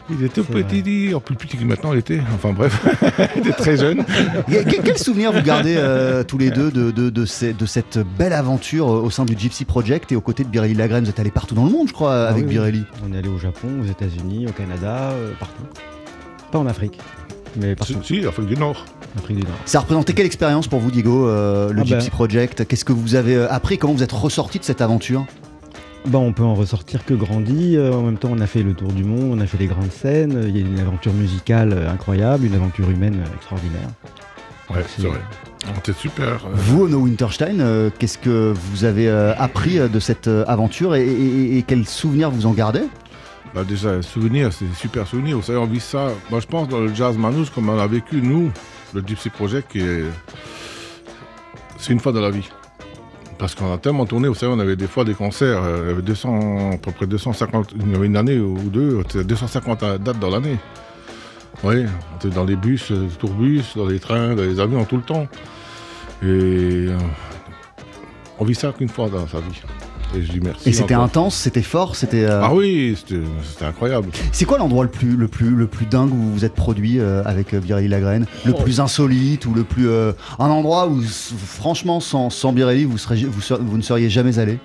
Il 0.09 0.25
était 0.25 0.40
C'est 0.42 0.62
petit, 0.62 1.11
oh, 1.14 1.19
plus 1.21 1.35
petit 1.35 1.57
que 1.57 1.64
maintenant 1.64 1.92
il 1.92 1.99
était. 1.99 2.21
Enfin 2.35 2.53
bref, 2.53 2.81
il 3.35 3.40
était 3.40 3.51
très 3.53 3.77
jeune. 3.77 4.05
Quel, 4.49 4.64
quel 4.64 4.99
souvenir 4.99 5.33
vous 5.33 5.42
gardez 5.42 5.75
euh, 5.77 6.23
tous 6.23 6.38
les 6.38 6.51
deux 6.51 6.71
de, 6.71 6.92
de, 6.92 7.11
de 7.11 7.25
ces- 7.25 7.53
de 7.53 7.66
cette 7.66 7.99
belle 8.16 8.33
aventure 8.33 8.88
euh, 8.88 9.01
au 9.01 9.11
sein 9.11 9.25
du 9.25 9.37
Gypsy 9.37 9.64
Project 9.64 10.12
et 10.12 10.16
aux 10.16 10.21
côtés 10.21 10.45
de 10.45 10.49
Birelli 10.49 10.75
Lagrène 10.75 11.03
Vous 11.05 11.11
êtes 11.11 11.19
allé 11.19 11.33
partout 11.33 11.57
dans 11.57 11.64
le 11.64 11.71
monde, 11.73 11.88
je 11.88 11.92
crois, 11.92 12.14
Ah 12.14 12.29
avec 12.29 12.45
oui. 12.45 12.51
Birelli. 12.51 12.85
On 13.09 13.12
est 13.12 13.19
allé 13.19 13.29
au 13.29 13.38
Japon, 13.38 13.66
aux 13.83 13.87
États-Unis, 13.90 14.47
au 14.49 14.53
Canada, 14.53 15.11
euh, 15.12 15.33
partout. 15.40 15.64
Pas 16.53 16.59
en 16.61 16.66
Afrique, 16.69 17.01
mais 17.61 17.75
partout. 17.75 17.95
Si, 18.05 18.21
si, 18.21 18.27
Afrique 18.27 18.47
du 18.47 18.57
Nord. 18.57 18.85
Afrique 19.19 19.38
du 19.38 19.42
Nord. 19.42 19.57
Ça 19.64 19.79
a 19.79 19.81
représenté 19.81 20.12
quelle 20.12 20.27
expérience 20.27 20.69
pour 20.69 20.79
vous, 20.79 20.92
Diego, 20.92 21.27
euh, 21.27 21.73
le 21.73 21.81
Ah 21.83 21.85
Gypsy 21.85 22.11
ben. 22.11 22.14
Project? 22.14 22.64
Qu'est-ce 22.69 22.85
que 22.85 22.92
vous 22.92 23.16
avez 23.16 23.37
appris? 23.51 23.77
Comment 23.79 23.95
vous 23.95 24.05
êtes 24.05 24.12
ressorti 24.12 24.61
de 24.61 24.64
cette 24.64 24.81
aventure? 24.83 25.27
Bah, 26.07 26.19
on 26.19 26.33
peut 26.33 26.45
en 26.45 26.55
ressortir 26.55 27.05
que 27.05 27.14
grandi. 27.14 27.77
Euh, 27.77 27.92
en 27.92 28.03
même 28.03 28.16
temps, 28.16 28.31
on 28.33 28.40
a 28.40 28.47
fait 28.47 28.62
le 28.62 28.75
tour 28.75 28.92
du 28.92 29.03
monde, 29.05 29.38
on 29.38 29.40
a 29.40 29.47
fait 29.47 29.59
des 29.59 29.66
grandes 29.66 29.90
scènes. 29.90 30.45
Il 30.47 30.57
y 30.57 30.62
a 30.62 30.66
une 30.66 30.79
aventure 30.79 31.12
musicale 31.12 31.73
euh, 31.73 31.90
incroyable, 31.90 32.45
une 32.47 32.55
aventure 32.55 32.88
humaine 32.90 33.23
euh, 33.27 33.35
extraordinaire. 33.37 33.88
Ouais, 34.71 34.85
C'est- 34.88 35.03
vrai. 35.07 35.19
C'était 35.75 35.92
super. 35.95 36.38
Vous, 36.55 36.85
Ono 36.85 36.99
Winterstein, 36.99 37.59
euh, 37.61 37.90
qu'est-ce 37.99 38.19
que 38.19 38.55
vous 38.71 38.85
avez 38.85 39.09
euh, 39.09 39.35
appris 39.37 39.79
de 39.81 39.99
cette 39.99 40.29
euh, 40.29 40.45
aventure 40.47 40.95
et, 40.95 41.05
et- 41.05 41.59
et 41.59 41.62
quels 41.64 41.87
souvenirs 41.88 42.31
vous 42.31 42.47
en 42.47 42.53
gardez? 42.53 42.83
Bah 43.53 43.64
déjà, 43.64 43.90
un 43.90 44.03
souvenir, 44.03 44.53
c'est 44.53 44.64
des 44.66 44.75
super 44.77 45.09
souvenirs. 45.09 45.37
Vous 45.38 45.42
savez, 45.42 45.59
on 45.59 45.66
vit 45.66 45.81
ça. 45.81 46.11
Moi, 46.31 46.38
je 46.38 46.47
pense 46.47 46.69
dans 46.69 46.79
le 46.81 46.95
jazz 46.95 47.16
manouche, 47.16 47.51
comme 47.51 47.69
on 47.69 47.79
a 47.81 47.87
vécu, 47.88 48.21
nous, 48.23 48.53
le 48.95 49.03
Gypsy 49.05 49.29
Project, 49.29 49.73
qui 49.73 49.81
est. 49.81 50.05
C'est 51.79 51.92
une 51.92 52.01
fois 52.01 52.12
dans 52.12 52.21
la 52.21 52.31
vie. 52.31 52.49
Parce 53.38 53.55
qu'on 53.55 53.72
a 53.72 53.79
tellement 53.79 54.07
tourné, 54.07 54.29
vous 54.29 54.35
savez, 54.35 54.53
on 54.53 54.59
avait 54.59 54.77
des 54.77 54.87
fois 54.87 55.05
des 55.05 55.14
concerts, 55.14 55.62
euh, 55.62 55.83
il 55.85 55.88
y 55.88 55.92
avait 55.92 56.03
200, 56.03 56.72
à 56.72 56.77
peu 56.79 56.90
près 56.90 57.07
250, 57.07 57.72
il 57.79 57.92
y 57.92 57.94
avait 57.94 58.07
une 58.07 58.16
année 58.16 58.38
ou 58.38 58.57
deux, 58.70 59.03
c'était 59.09 59.25
250 59.25 59.81
dates 60.01 60.18
dans 60.18 60.31
l'année. 60.31 60.57
Oui, 61.64 61.85
on 61.85 62.16
était 62.16 62.35
dans 62.35 62.44
les 62.44 62.57
bus, 62.57 62.90
euh, 62.90 63.09
tourbus, 63.18 63.62
dans 63.77 63.87
les 63.87 63.99
trains, 63.99 64.35
dans 64.35 64.42
les 64.42 64.61
avions, 64.61 64.85
tout 64.85 64.96
le 64.96 65.03
temps. 65.03 65.27
Et 66.22 66.27
euh, 66.88 66.96
on 68.38 68.44
vit 68.44 68.55
ça 68.55 68.72
qu'une 68.72 68.88
fois 68.88 69.09
dans 69.09 69.27
sa 69.27 69.40
vie. 69.40 69.62
Et 70.14 70.23
je 70.23 70.33
dis 70.33 70.40
merci. 70.40 70.69
Et 70.69 70.73
c'était 70.73 70.95
intense, 70.95 71.35
c'était 71.35 71.62
fort, 71.62 71.97
c'était. 71.97 72.25
euh, 72.25 72.40
Ah 72.42 72.55
oui, 72.55 72.97
c'était 72.97 73.21
incroyable. 73.64 74.09
C'est 74.33 74.45
quoi 74.45 74.57
l'endroit 74.59 74.85
le 74.85 74.90
plus, 74.90 75.16
le, 75.16 75.29
plus, 75.29 75.51
le 75.51 75.66
plus 75.66 75.85
dingue 75.87 76.12
où 76.12 76.16
vous 76.16 76.33
vous 76.33 76.45
êtes 76.45 76.55
produit 76.55 77.01
euh, 77.01 77.23
avec 77.25 77.53
euh, 77.53 77.61
Birelli 77.61 77.88
Lagrène? 77.88 78.27
Le 78.45 78.53
Oh. 78.57 78.62
plus 78.62 78.81
insolite 78.81 79.45
ou 79.47 79.53
le 79.53 79.64
plus. 79.64 79.88
euh, 79.88 80.12
un 80.38 80.47
endroit 80.49 80.87
où, 80.88 81.03
franchement, 81.03 82.01
sans, 82.01 82.31
sans 82.31 82.53
Birelli, 82.53 82.85
vous, 82.85 82.99
serez, 82.99 83.25
vous, 83.25 83.40
ser- 83.40 83.59
vous 83.61 83.77
ne 83.77 83.83
seriez 83.83 84.09
jamais 84.09 84.38
allé? 84.38 84.59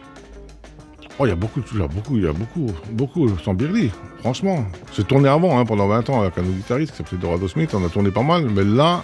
Oh, 1.19 1.25
il 1.25 1.29
y 1.29 1.33
a 1.33 1.35
beaucoup, 1.35 1.61
il 1.73 1.79
y 1.79 1.83
a 1.83 1.87
beaucoup, 1.87 2.17
il 2.17 2.23
y 2.23 2.27
a 2.27 2.33
beaucoup, 2.33 2.67
beaucoup 2.91 3.27
sans 3.43 3.53
Birli, 3.53 3.91
franchement. 4.19 4.65
J'ai 4.95 5.03
tourné 5.03 5.27
avant, 5.27 5.59
hein, 5.59 5.65
pendant 5.65 5.87
20 5.87 6.09
ans 6.09 6.21
avec 6.21 6.37
un 6.37 6.41
autre 6.41 6.51
guitariste 6.51 6.91
qui 6.91 6.97
s'appelait 6.97 7.17
Dorado 7.17 7.47
Smith, 7.47 7.71
on 7.75 7.85
a 7.85 7.89
tourné 7.89 8.09
pas 8.11 8.23
mal, 8.23 8.45
mais 8.49 8.63
là, 8.63 9.03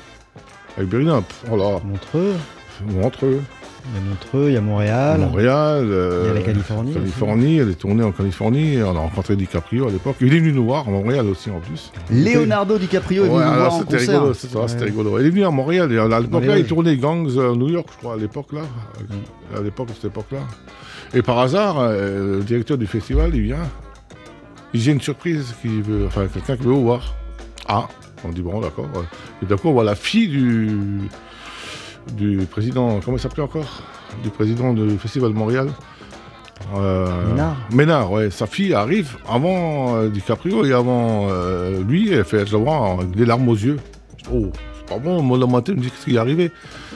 avec 0.77 0.89
Birli, 0.89 1.09
oh 1.51 1.57
là, 1.57 1.79
Montreux. 1.83 2.33
Montreux, 2.87 3.41
Il 3.89 3.95
y 3.95 4.05
a 4.05 4.09
Montreux, 4.09 4.49
il 4.49 4.53
y 4.53 4.57
a 4.57 4.61
Montréal. 4.61 5.19
Montréal. 5.21 5.87
euh, 5.89 6.23
Il 6.25 6.27
y 6.27 6.31
a 6.31 6.33
la 6.33 6.41
Californie. 6.41 6.93
Californie, 6.93 7.57
elle 7.57 7.69
est 7.69 7.75
tournée 7.79 8.03
en 8.03 8.11
Californie. 8.11 8.77
On 8.83 8.95
a 8.95 8.99
rencontré 8.99 9.35
DiCaprio 9.37 9.87
à 9.87 9.91
l'époque. 9.91 10.17
Il 10.19 10.33
est 10.33 10.39
venu 10.39 10.51
nous 10.51 10.65
voir 10.65 10.87
à 10.87 10.91
Montréal 10.91 11.25
aussi 11.27 11.49
en 11.49 11.59
plus. 11.59 11.91
Leonardo 12.11 12.77
DiCaprio 12.77 13.23
est 13.25 13.27
venu 13.29 13.37
Ouais, 13.39 13.45
nous 13.45 13.53
voir 13.53 13.73
en 13.73 13.83
concert. 13.83 13.99
rigolo, 13.99 14.27
Ouais. 14.27 14.67
c'était 14.67 14.83
rigolo. 14.85 15.19
Il 15.19 15.25
est 15.25 15.29
venu 15.29 15.45
à 15.45 15.51
Montréal, 15.51 15.91
et 15.93 15.97
à 15.99 16.19
l'époque 16.19 16.45
là, 16.45 16.57
il 16.57 16.65
tournait 16.65 16.97
Gangs 16.97 17.29
euh, 17.37 17.55
New 17.55 17.69
York, 17.69 17.87
je 17.93 17.97
crois, 17.97 18.13
à 18.15 18.17
l'époque 18.17 18.51
là. 18.53 18.61
À 19.57 19.61
l'époque, 19.61 19.89
à 19.91 19.93
cette 19.93 20.05
époque-là. 20.05 20.39
Et 21.13 21.21
par 21.21 21.39
hasard, 21.39 21.77
euh, 21.79 22.39
le 22.39 22.43
directeur 22.43 22.77
du 22.77 22.87
festival, 22.87 23.33
il 23.33 23.41
vient. 23.43 23.57
Il 24.73 24.81
dit 24.81 24.91
une 24.91 24.99
surprise, 25.01 25.53
veut, 25.63 26.05
enfin 26.07 26.27
quelqu'un 26.27 26.57
qui 26.57 26.63
veut 26.63 26.73
voir. 26.73 27.15
Ah, 27.69 27.87
on 28.25 28.29
dit 28.29 28.41
bon, 28.41 28.59
d'accord. 28.59 28.87
Et 29.41 29.45
d'accord, 29.45 29.71
on 29.71 29.75
voit 29.75 29.83
la 29.85 29.95
fille 29.95 30.27
du, 30.27 30.69
du 32.15 32.37
président, 32.49 32.99
comment 33.03 33.17
il 33.17 33.19
s'appelait 33.19 33.43
encore? 33.43 33.83
Du 34.23 34.29
président 34.29 34.73
du 34.73 34.97
festival 34.97 35.33
de 35.33 35.37
Montréal. 35.37 35.69
Euh, 36.75 37.27
Ménard. 37.29 37.57
Ménard, 37.71 38.11
ouais. 38.11 38.29
Sa 38.31 38.47
fille 38.47 38.73
arrive 38.73 39.17
avant 39.27 39.95
euh, 39.95 40.09
DiCaprio 40.09 40.65
et 40.65 40.73
avant 40.73 41.27
euh, 41.29 41.83
lui. 41.83 42.11
Elle 42.11 42.25
fait, 42.25 42.43
vois 42.49 42.93
avec 42.93 43.11
des 43.11 43.25
larmes 43.25 43.47
aux 43.47 43.55
yeux. 43.55 43.77
Oh, 44.31 44.47
c'est 44.77 44.85
pas 44.87 44.99
bon. 44.99 45.21
Moi, 45.21 45.37
le 45.37 45.45
matin, 45.45 45.73
je 45.73 45.77
me 45.77 45.83
dis 45.83 45.91
qu'est-ce 45.91 46.05
qui 46.05 46.15
est 46.15 46.19
arrivé? 46.19 46.51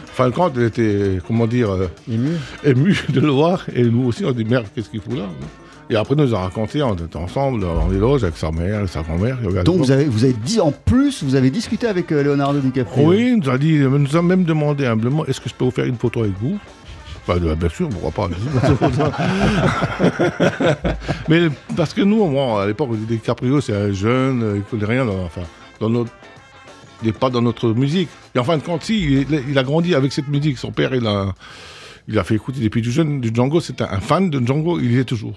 Fin 0.07 0.29
de 0.29 0.33
compte, 0.33 0.53
elle 0.57 0.63
était, 0.63 1.19
comment 1.25 1.47
dire, 1.47 1.69
Ému. 2.09 2.31
émue 2.63 3.05
de 3.09 3.21
le 3.21 3.29
voir. 3.29 3.65
Et 3.73 3.83
nous 3.83 4.07
aussi, 4.07 4.25
on 4.25 4.31
dit 4.31 4.45
merde, 4.45 4.65
qu'est-ce 4.73 4.89
qu'il 4.89 5.01
fout 5.01 5.17
là? 5.17 5.25
Et 5.91 5.97
après, 5.97 6.15
nous 6.15 6.33
a 6.33 6.39
raconté, 6.39 6.81
on 6.81 6.95
était 6.95 7.17
ensemble 7.17 7.59
dans 7.59 7.89
les 7.89 7.97
loges 7.97 8.23
avec 8.23 8.37
sa 8.37 8.49
mère 8.49 8.85
et 8.85 8.87
sa 8.87 9.01
grand-mère. 9.01 9.37
Donc 9.65 9.75
vous 9.75 9.91
avez, 9.91 10.05
vous 10.05 10.23
avez 10.23 10.31
dit 10.31 10.61
en 10.61 10.71
plus, 10.71 11.21
vous 11.21 11.35
avez 11.35 11.49
discuté 11.49 11.85
avec 11.85 12.13
euh, 12.13 12.23
Leonardo 12.23 12.61
DiCaprio. 12.61 13.09
Oui, 13.09 13.33
il 13.33 13.39
nous 13.39 13.49
a 13.49 13.57
dit, 13.57 13.73
il 13.73 13.87
nous 13.87 14.15
a 14.15 14.21
même 14.21 14.45
demandé 14.45 14.85
humblement, 14.85 15.25
est-ce 15.25 15.41
que 15.41 15.49
je 15.49 15.53
peux 15.53 15.65
vous 15.65 15.71
faire 15.71 15.83
une 15.83 15.97
photo 15.97 16.21
avec 16.21 16.31
vous? 16.41 16.57
Bah, 17.27 17.35
bien 17.37 17.69
sûr, 17.69 17.89
pourquoi 17.89 18.29
pas. 18.29 18.31
Mais 21.27 21.49
parce 21.75 21.93
que 21.93 22.01
nous, 22.01 22.25
moi, 22.25 22.63
à 22.63 22.67
l'époque, 22.67 22.91
DiCaprio, 23.09 23.59
c'est 23.59 23.75
un 23.75 23.91
jeune, 23.91 24.53
il 24.55 24.61
connaît 24.61 24.85
rien, 24.85 25.05
dans, 25.05 25.25
enfin, 25.25 25.41
dans 25.81 25.89
notre, 25.89 26.11
il 27.01 27.07
n'est 27.07 27.13
pas 27.13 27.29
dans 27.29 27.41
notre 27.41 27.73
musique. 27.73 28.07
Et 28.33 28.39
en 28.39 28.45
fin 28.45 28.57
de 28.57 28.63
compte, 28.63 28.83
si, 28.83 29.25
il, 29.29 29.43
il 29.49 29.57
a 29.57 29.63
grandi 29.63 29.93
avec 29.93 30.13
cette 30.13 30.29
musique. 30.29 30.57
Son 30.57 30.71
père, 30.71 30.95
il 30.95 31.05
a, 31.05 31.33
il 32.07 32.17
a 32.17 32.23
fait 32.23 32.35
écouter 32.35 32.61
depuis 32.61 32.81
tout 32.81 32.91
jeune 32.91 33.19
du 33.19 33.29
Django. 33.33 33.59
C'était 33.59 33.83
un 33.83 33.99
fan 33.99 34.29
de 34.29 34.39
Django, 34.39 34.79
il 34.79 34.93
y 34.93 34.97
est 34.97 35.03
toujours. 35.03 35.35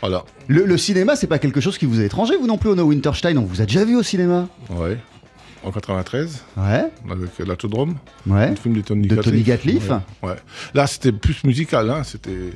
Voilà. 0.00 0.24
Le, 0.48 0.64
le 0.66 0.76
cinéma, 0.78 1.16
c'est 1.16 1.26
pas 1.26 1.38
quelque 1.38 1.60
chose 1.60 1.78
qui 1.78 1.86
vous 1.86 2.00
est 2.00 2.04
étranger, 2.06 2.34
vous 2.36 2.46
non 2.46 2.58
plus, 2.58 2.70
Ono 2.70 2.82
Winterstein. 2.84 3.36
On 3.38 3.44
vous 3.44 3.60
a 3.62 3.66
déjà 3.66 3.84
vu 3.84 3.96
au 3.96 4.02
cinéma. 4.02 4.48
Ouais. 4.70 4.98
En 5.62 5.70
93, 5.70 6.42
Ouais, 6.58 6.84
avec 7.10 7.38
l'Autodrome. 7.38 7.96
ouais. 8.26 8.50
Le 8.50 8.56
film 8.56 8.74
de 8.74 8.80
Tony 8.82 9.06
De 9.08 9.16
Gatliff. 9.16 9.30
Tony 9.32 9.42
Gatliff. 9.42 9.88
Ouais. 9.90 10.28
ouais. 10.30 10.36
Là, 10.74 10.86
c'était 10.86 11.12
plus 11.12 11.42
musical. 11.44 11.88
Hein. 11.90 12.02
C'était... 12.04 12.50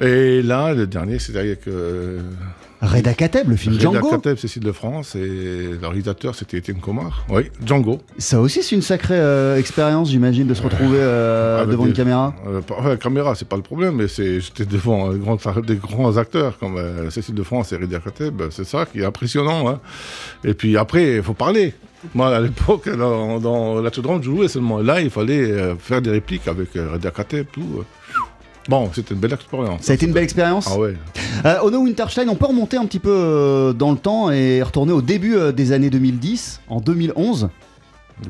Et 0.00 0.42
là, 0.42 0.72
le 0.72 0.86
dernier, 0.86 1.18
c'était 1.18 1.38
avec 1.40 1.68
euh, 1.68 2.22
Reda 2.86 3.14
Kateb, 3.14 3.48
le 3.48 3.56
film 3.56 3.74
Reda 3.74 3.82
Django. 3.90 4.10
Kateb, 4.10 4.36
Cécile 4.38 4.62
de 4.62 4.72
France, 4.72 5.14
et 5.16 5.20
le 5.80 5.86
réalisateur, 5.86 6.34
c'était 6.34 6.58
Étienne 6.58 6.78
Comard. 6.80 7.24
Oui, 7.30 7.50
Django. 7.64 7.98
Ça 8.18 8.40
aussi, 8.40 8.62
c'est 8.62 8.74
une 8.74 8.82
sacrée 8.82 9.18
euh, 9.18 9.58
expérience, 9.58 10.10
j'imagine, 10.10 10.46
de 10.46 10.54
se 10.54 10.62
retrouver 10.62 10.98
euh, 11.00 11.58
Avec 11.58 11.70
devant 11.72 11.84
des- 11.84 11.90
une 11.90 11.96
caméra. 11.96 12.34
Euh, 12.46 12.60
enfin, 12.70 12.88
la 12.90 12.96
caméra, 12.96 13.34
c'est 13.34 13.48
pas 13.48 13.56
le 13.56 13.62
problème, 13.62 13.96
mais 13.96 14.08
c'est, 14.08 14.40
j'étais 14.40 14.64
devant 14.66 15.10
euh, 15.12 15.62
des 15.66 15.76
grands 15.76 16.16
acteurs 16.16 16.58
comme 16.58 16.76
euh, 16.76 17.10
Cécile 17.10 17.34
de 17.34 17.42
France 17.42 17.72
et 17.72 17.76
Reda 17.76 17.98
Kateb. 17.98 18.42
C'est 18.50 18.64
ça 18.64 18.86
qui 18.86 19.00
est 19.00 19.04
impressionnant. 19.04 19.68
Hein. 19.68 19.80
Et 20.44 20.54
puis 20.54 20.76
après, 20.76 21.16
il 21.16 21.22
faut 21.22 21.34
parler. 21.34 21.74
Moi, 22.14 22.36
à 22.36 22.40
l'époque, 22.40 22.88
dans, 22.94 23.40
dans 23.40 23.80
l'Autodrome, 23.80 24.22
je 24.22 24.26
jouais 24.30 24.48
seulement. 24.48 24.78
Là, 24.80 25.00
il 25.00 25.08
fallait 25.08 25.50
euh, 25.50 25.74
faire 25.76 26.02
des 26.02 26.10
répliques 26.10 26.46
avec 26.48 26.76
euh, 26.76 26.90
Reda 26.92 27.10
Kateb, 27.10 27.46
tout. 27.50 27.82
Bon, 28.68 28.90
c'était 28.94 29.14
une 29.14 29.20
belle 29.20 29.32
expérience. 29.34 29.82
Ça 29.82 29.92
a 29.92 29.94
été 29.94 30.06
une 30.06 30.12
belle 30.12 30.24
expérience. 30.24 30.68
Ah 30.72 30.78
ouais. 30.78 30.94
Euh, 31.44 31.56
Ono 31.64 31.78
Winterstein, 31.80 32.28
on 32.30 32.36
peut 32.36 32.46
remonter 32.46 32.76
un 32.78 32.86
petit 32.86 33.00
peu 33.00 33.10
euh, 33.10 33.72
dans 33.74 33.90
le 33.90 33.98
temps 33.98 34.30
et 34.30 34.62
retourner 34.62 34.92
au 34.92 35.02
début 35.02 35.34
euh, 35.36 35.52
des 35.52 35.72
années 35.72 35.90
2010, 35.90 36.60
en 36.68 36.80
2011, 36.80 37.50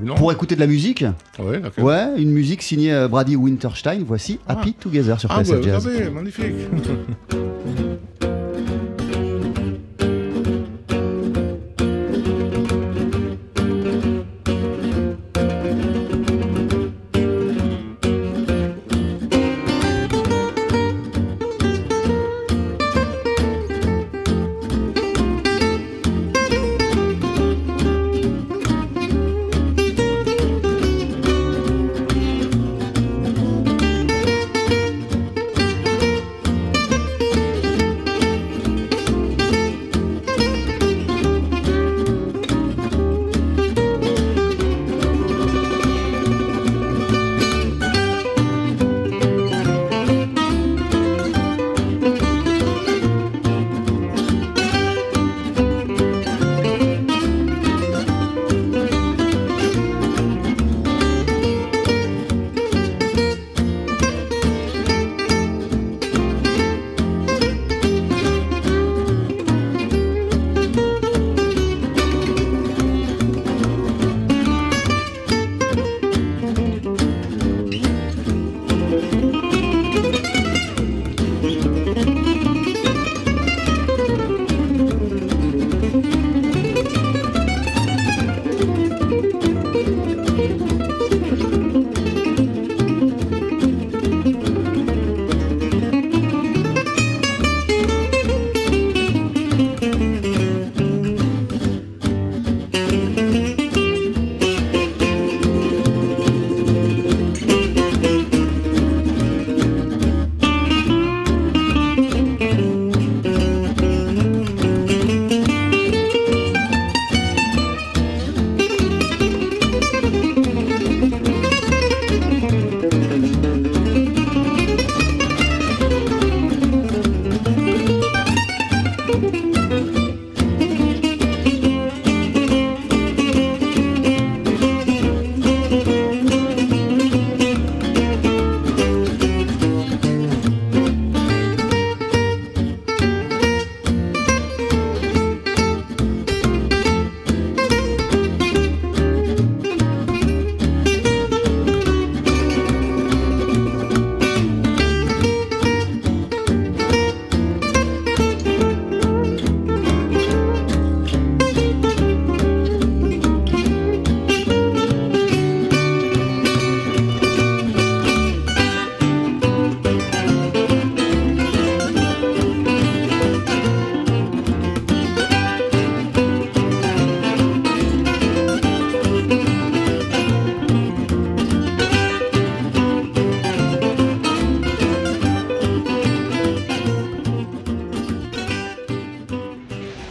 Non. 0.02 0.14
pour 0.16 0.32
écouter 0.32 0.54
de 0.56 0.60
la 0.60 0.66
musique. 0.66 1.04
Ouais, 1.38 1.60
d'accord. 1.60 1.84
Ouais, 1.84 2.06
une 2.16 2.30
musique 2.30 2.62
signée 2.62 2.92
euh, 2.92 3.06
Brady 3.06 3.36
Winterstein. 3.36 4.02
Voici 4.04 4.40
Happy 4.48 4.72
Together 4.72 5.20
sur 5.20 5.30
Ah, 5.30 5.38
ouais, 5.38 5.44
vous 5.44 5.62
Jazz. 5.62 5.84
savez, 5.84 6.10
magnifique. 6.10 6.44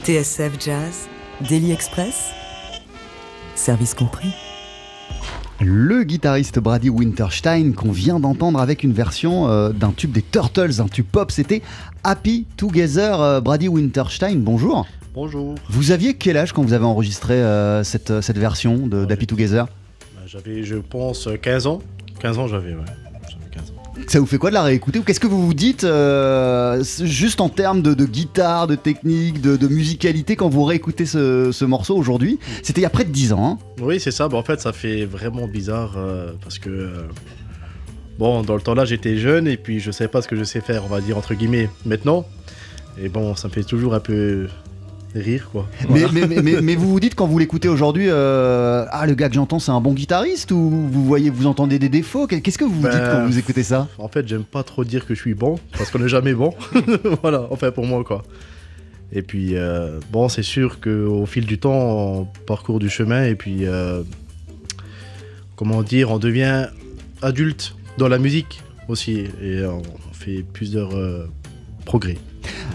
TSF 0.04 0.52
Jazz, 0.60 1.08
Daily 1.50 1.72
Express, 1.72 2.32
service 3.56 3.94
compris. 3.94 4.30
Le 5.62 6.04
guitariste 6.04 6.60
Brady 6.60 6.90
Winterstein 6.90 7.74
qu'on 7.74 7.92
vient 7.92 8.20
d'entendre 8.20 8.60
avec 8.60 8.84
une 8.84 8.92
version 8.92 9.48
euh, 9.48 9.70
d'un 9.70 9.92
tube 9.92 10.12
des 10.12 10.22
Turtles, 10.22 10.82
un 10.82 10.88
tube 10.88 11.06
pop, 11.10 11.32
c'était 11.32 11.62
Happy 12.04 12.46
Together. 12.58 13.22
Euh, 13.22 13.40
Brady 13.40 13.70
Winterstein, 13.70 14.40
bonjour. 14.40 14.86
Bonjour. 15.14 15.56
Vous 15.70 15.92
aviez 15.92 16.16
quel 16.16 16.36
âge 16.38 16.52
quand 16.52 16.64
vous 16.64 16.74
avez 16.74 16.86
enregistré 16.86 17.36
euh, 17.36 17.84
cette, 17.84 18.20
cette 18.22 18.38
version 18.38 18.88
de- 18.88 19.06
d'Happy 19.06 19.26
Together? 19.28 19.68
Bah, 20.16 20.22
J'avais, 20.26 20.64
je 20.64 20.76
pense, 20.76 21.30
15 21.42 21.68
ans. 21.68 21.82
15 22.20 22.40
ans, 22.40 22.48
j'avais, 22.48 22.74
ouais. 22.74 22.84
J'avais 24.04 24.10
15 24.10 24.10
ans. 24.10 24.12
Ça 24.12 24.20
vous 24.20 24.26
fait 24.26 24.38
quoi 24.38 24.50
de 24.50 24.56
la 24.56 24.64
réécouter 24.64 25.00
ou 25.00 25.04
qu'est-ce 25.04 25.20
que 25.20 25.28
vous 25.28 25.46
vous 25.46 25.54
dites 25.54 25.84
euh, 25.84 26.84
juste 27.02 27.42
en 27.42 27.50
termes 27.50 27.82
de, 27.82 28.06
guitare, 28.06 28.68
de 28.68 28.76
technique, 28.76 29.42
de, 29.42 29.68
musicalité 29.68 30.36
quand 30.36 30.50
vous 30.50 30.64
réécoutez 30.64 31.06
ce, 31.06 31.52
ce 31.52 31.66
morceau 31.66 31.96
aujourd'hui? 31.96 32.40
C'était 32.62 32.82
il 32.82 32.84
y 32.84 32.88
a 32.88 32.90
près 32.90 33.06
de 33.06 33.12
10 33.12 33.34
ans. 33.34 33.60
hein 33.62 33.66
Oui, 33.82 34.00
c'est 34.00 34.12
ça. 34.12 34.28
Bah, 34.28 34.38
en 34.38 34.44
fait, 34.44 34.62
ça 34.62 34.74
fait 34.74 35.06
vraiment 35.06 35.48
bizarre 35.48 35.94
euh, 35.98 36.34
parce 36.42 36.60
que. 36.60 36.70
euh, 36.70 37.04
bon, 38.20 38.42
dans 38.44 38.56
le 38.56 38.62
temps-là, 38.62 38.86
j'étais 38.86 39.18
jeune 39.18 39.48
et 39.48 39.58
puis 39.58 39.80
je 39.80 39.92
savais 39.92 40.08
pas 40.10 40.22
ce 40.22 40.28
que 40.28 40.36
je 40.36 40.44
sais 40.44 40.62
faire, 40.62 40.84
on 40.86 40.90
va 40.90 41.02
dire, 41.02 41.18
entre 41.18 41.34
guillemets, 41.34 41.70
maintenant. 41.86 42.26
Et 43.02 43.10
bon, 43.10 43.36
ça 43.36 43.48
me 43.48 43.54
fait 43.54 43.64
toujours 43.64 43.96
un 43.96 44.00
peu 44.00 44.48
rire, 45.16 45.50
quoi. 45.52 45.68
Mais, 45.90 46.00
Voilà. 46.02 46.08
mais, 46.14 46.28
mais- 46.28 46.42
mais- 46.42 46.62
mais 46.62 46.76
vous 46.76 46.90
vous 46.90 47.00
dites 47.00 47.14
quand 47.16 47.28
vous 47.28 47.38
l'écoutez 47.38 47.68
aujourd'hui, 47.68 48.06
euh, 48.10 48.86
ah 48.92 49.06
le 49.06 49.14
gars 49.14 49.30
que 49.30 49.36
j'entends 49.36 49.60
c'est 49.60 49.72
un 49.72 49.80
bon 49.82 49.94
guitariste 49.94 50.52
ou 50.52 50.70
vous 50.70 51.06
voyez, 51.06 51.30
vous 51.30 51.46
entendez 51.48 51.78
des 51.80 51.90
défauts? 51.90 52.26
Qu'est-ce 52.28 52.58
que 52.58 52.64
vous 52.64 52.82
vous 52.82 52.88
dites 52.90 52.98
Ben, 52.98 53.12
quand 53.12 53.26
vous 53.28 53.38
écoutez 53.38 53.64
ça? 53.64 53.88
En 54.00 54.08
fait, 54.08 54.28
j'aime 54.28 54.44
pas 54.44 54.64
trop 54.64 54.84
dire 54.84 55.06
que 55.06 55.14
je 55.14 55.20
suis 55.20 55.34
bon, 55.36 55.60
parce 55.78 55.92
qu'on 55.92 56.00
n'est 56.00 56.10
jamais 56.10 56.34
bon. 56.34 56.54
voilà, 57.22 57.48
enfin 57.52 57.72
pour 57.72 57.86
moi 57.86 58.04
quoi. 58.04 58.24
Et 59.16 59.22
puis, 59.22 59.56
euh, 59.56 60.00
bon, 60.12 60.28
c'est 60.30 60.42
sûr 60.42 60.80
qu'au 60.82 61.28
fil 61.28 61.46
du 61.46 61.60
temps, 61.60 61.72
on 61.72 62.28
parcourt 62.48 62.80
du 62.80 62.90
chemin 62.90 63.26
et 63.26 63.36
puis, 63.36 63.68
euh, 63.68 64.02
comment 65.56 65.84
dire, 65.84 66.10
on 66.12 66.18
devient 66.18 66.68
adulte 67.22 67.76
dans 68.00 68.08
la 68.08 68.18
musique 68.18 68.62
aussi 68.88 69.26
et 69.42 69.64
on 69.66 69.84
fait 70.14 70.44
plusieurs 70.54 70.96
euh, 70.98 71.28
progrès. 71.86 72.18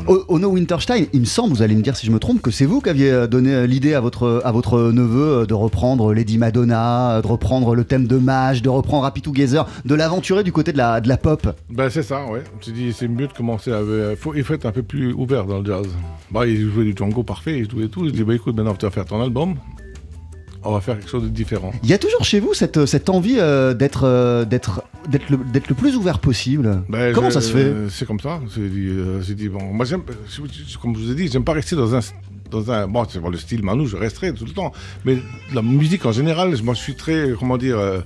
Ono 0.06 0.48
Winterstein, 0.48 1.06
il 1.12 1.20
me 1.20 1.26
semble, 1.26 1.54
vous 1.54 1.62
allez 1.62 1.74
me 1.74 1.82
dire 1.82 1.96
si 1.96 2.06
je 2.06 2.10
me 2.10 2.18
trompe, 2.18 2.40
que 2.40 2.50
c'est 2.50 2.64
vous 2.64 2.80
qui 2.80 2.88
aviez 2.88 3.10
euh, 3.10 3.26
donné 3.26 3.54
euh, 3.54 3.66
l'idée 3.66 3.94
à 3.94 4.00
votre, 4.00 4.40
à 4.44 4.52
votre 4.52 4.90
neveu 4.90 5.40
euh, 5.40 5.46
de 5.46 5.54
reprendre 5.54 6.14
Lady 6.14 6.38
Madonna, 6.38 7.20
de 7.22 7.26
reprendre 7.26 7.74
le 7.74 7.84
thème 7.84 8.06
de 8.06 8.16
Mage, 8.16 8.62
de 8.62 8.68
reprendre 8.68 9.04
Happy 9.04 9.20
Together, 9.20 9.66
de 9.84 9.94
l'aventurer 9.94 10.44
du 10.44 10.52
côté 10.52 10.72
de 10.72 10.78
la, 10.78 11.00
de 11.00 11.08
la 11.08 11.18
pop? 11.18 11.46
Ben 11.70 11.90
c'est 11.90 12.02
ça, 12.02 12.24
ouais. 12.26 12.42
Je 12.52 12.56
me 12.56 12.62
suis 12.62 12.72
dit, 12.72 12.92
c'est 12.92 13.08
mieux 13.08 13.26
de 13.26 13.32
commencer 13.32 13.70
avec... 13.70 14.18
Faut, 14.18 14.34
il 14.34 14.44
faut 14.44 14.54
être 14.54 14.66
un 14.66 14.72
peu 14.72 14.82
plus 14.82 15.12
ouvert 15.12 15.44
dans 15.44 15.58
le 15.58 15.66
jazz. 15.66 15.86
Bah, 16.30 16.46
il 16.46 16.70
jouait 16.70 16.84
du 16.84 16.94
Django 16.96 17.22
parfait, 17.22 17.58
il 17.58 17.70
jouait 17.70 17.88
tout. 17.88 18.06
Je 18.06 18.10
dis, 18.10 18.24
bah 18.24 18.34
écoute, 18.34 18.56
maintenant 18.56 18.74
tu 18.74 18.86
vas 18.86 18.90
faire 18.90 19.04
ton 19.04 19.20
album. 19.22 19.56
On 20.64 20.72
va 20.72 20.80
faire 20.80 20.98
quelque 20.98 21.08
chose 21.10 21.22
de 21.22 21.28
différent. 21.28 21.72
Il 21.82 21.88
y 21.88 21.92
a 21.92 21.98
toujours 21.98 22.24
chez 22.24 22.40
vous 22.40 22.52
cette, 22.54 22.84
cette 22.86 23.08
envie 23.08 23.36
euh, 23.38 23.74
d'être 23.74 24.04
euh, 24.04 24.44
d'être 24.44 24.82
d'être 25.08 25.30
le, 25.30 25.38
le 25.52 25.74
plus 25.74 25.96
ouvert 25.96 26.18
possible. 26.18 26.82
Ben, 26.88 27.12
Comment 27.14 27.28
je- 27.30 27.34
ça 27.34 27.40
se 27.40 27.52
fait? 27.52 27.72
C'est 27.90 28.06
comme 28.06 28.20
ça. 28.20 28.40
J'ai 28.54 28.68
dit, 28.68 28.88
euh, 28.88 29.20
bon, 29.50 29.62
moi 29.72 29.84
j'aime, 29.86 30.02
comme 30.82 30.96
je 30.96 31.00
vous 31.00 31.12
ai 31.12 31.14
dit, 31.14 31.28
j'aime 31.28 31.44
pas 31.44 31.52
rester 31.52 31.76
dans 31.76 31.94
un, 31.94 32.00
dans 32.50 32.70
un, 32.72 32.86
bon, 32.88 33.06
c'est 33.08 33.20
le 33.22 33.36
style 33.38 33.62
Manu, 33.62 33.86
je 33.86 33.96
resterai 33.96 34.32
tout 34.34 34.44
le 34.44 34.50
temps. 34.52 34.72
Mais 35.04 35.18
la 35.54 35.62
musique 35.62 36.04
en 36.06 36.12
général, 36.12 36.54
moi 36.62 36.74
je 36.74 36.80
suis 36.80 36.94
très, 36.94 37.30
comment 37.38 37.56
dire, 37.56 37.78
euh, 37.78 38.00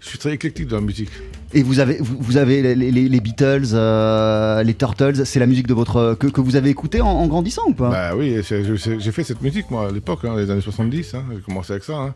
je 0.00 0.08
suis 0.08 0.18
très 0.18 0.32
éclectique 0.34 0.68
dans 0.68 0.76
la 0.76 0.82
musique. 0.82 1.10
Et 1.54 1.62
vous 1.62 1.78
avez, 1.80 1.98
vous, 2.00 2.36
avez 2.36 2.60
les, 2.60 2.74
les- 2.74 3.08
les 3.08 3.20
Beatles, 3.20 3.68
euh, 3.72 4.62
les 4.62 4.74
Turtles, 4.74 5.24
c'est 5.24 5.38
la 5.38 5.46
musique 5.46 5.66
de 5.68 5.74
votre 5.74 6.14
que, 6.18 6.40
vous 6.40 6.56
avez 6.56 6.70
écouté 6.70 7.00
en, 7.00 7.26
grandissant 7.28 7.62
ou 7.68 7.72
pas? 7.72 7.90
Bah 7.90 8.10
oui, 8.16 8.36
j'ai 8.42 9.12
fait 9.12 9.22
cette 9.24 9.40
musique 9.42 9.70
moi 9.70 9.88
à 9.88 9.92
l'époque, 9.92 10.20
hein, 10.24 10.34
les 10.36 10.50
années 10.50 10.60
70, 10.60 11.14
hein, 11.14 11.22
j'ai 11.34 11.40
commencé 11.42 11.72
avec 11.72 11.84
ça. 11.84 11.94
Hein. 11.94 12.14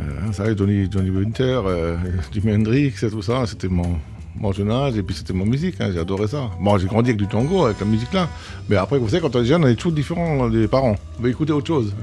Euh, 0.00 0.32
ça, 0.32 0.44
Johnny, 0.56 0.88
Johnny 0.90 1.10
Winter, 1.10 1.60
euh, 1.66 1.96
Jimi 2.32 2.54
Hendrix 2.54 2.92
tout 3.10 3.22
ça, 3.22 3.44
c'était 3.46 3.68
mon, 3.68 3.96
mon 4.36 4.52
jeune 4.52 4.70
âge 4.70 4.96
et 4.96 5.02
puis 5.02 5.14
c'était 5.14 5.32
mon 5.34 5.46
musique, 5.46 5.76
hein, 5.80 5.90
j'ai 5.92 6.00
adoré 6.00 6.28
ça. 6.28 6.50
Bon, 6.60 6.78
j'ai 6.78 6.86
grandi 6.86 7.10
avec 7.10 7.20
du 7.20 7.26
tango, 7.28 7.66
avec 7.66 7.78
la 7.80 7.86
musique 7.86 8.12
là, 8.14 8.28
mais 8.70 8.76
après, 8.76 8.98
vous 8.98 9.08
savez, 9.08 9.20
quand 9.20 9.36
on 9.36 9.42
est 9.42 9.46
jeune, 9.46 9.64
on 9.64 9.68
est 9.68 9.76
toujours 9.76 9.92
différent 9.92 10.48
des 10.48 10.66
parents, 10.66 10.96
on 11.18 11.22
veut 11.22 11.30
écouter 11.30 11.52
autre 11.52 11.66
chose. 11.66 11.94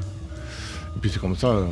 Puis 1.05 1.11
c'est 1.13 1.19
comme 1.21 1.35
ça, 1.35 1.49
euh, 1.49 1.65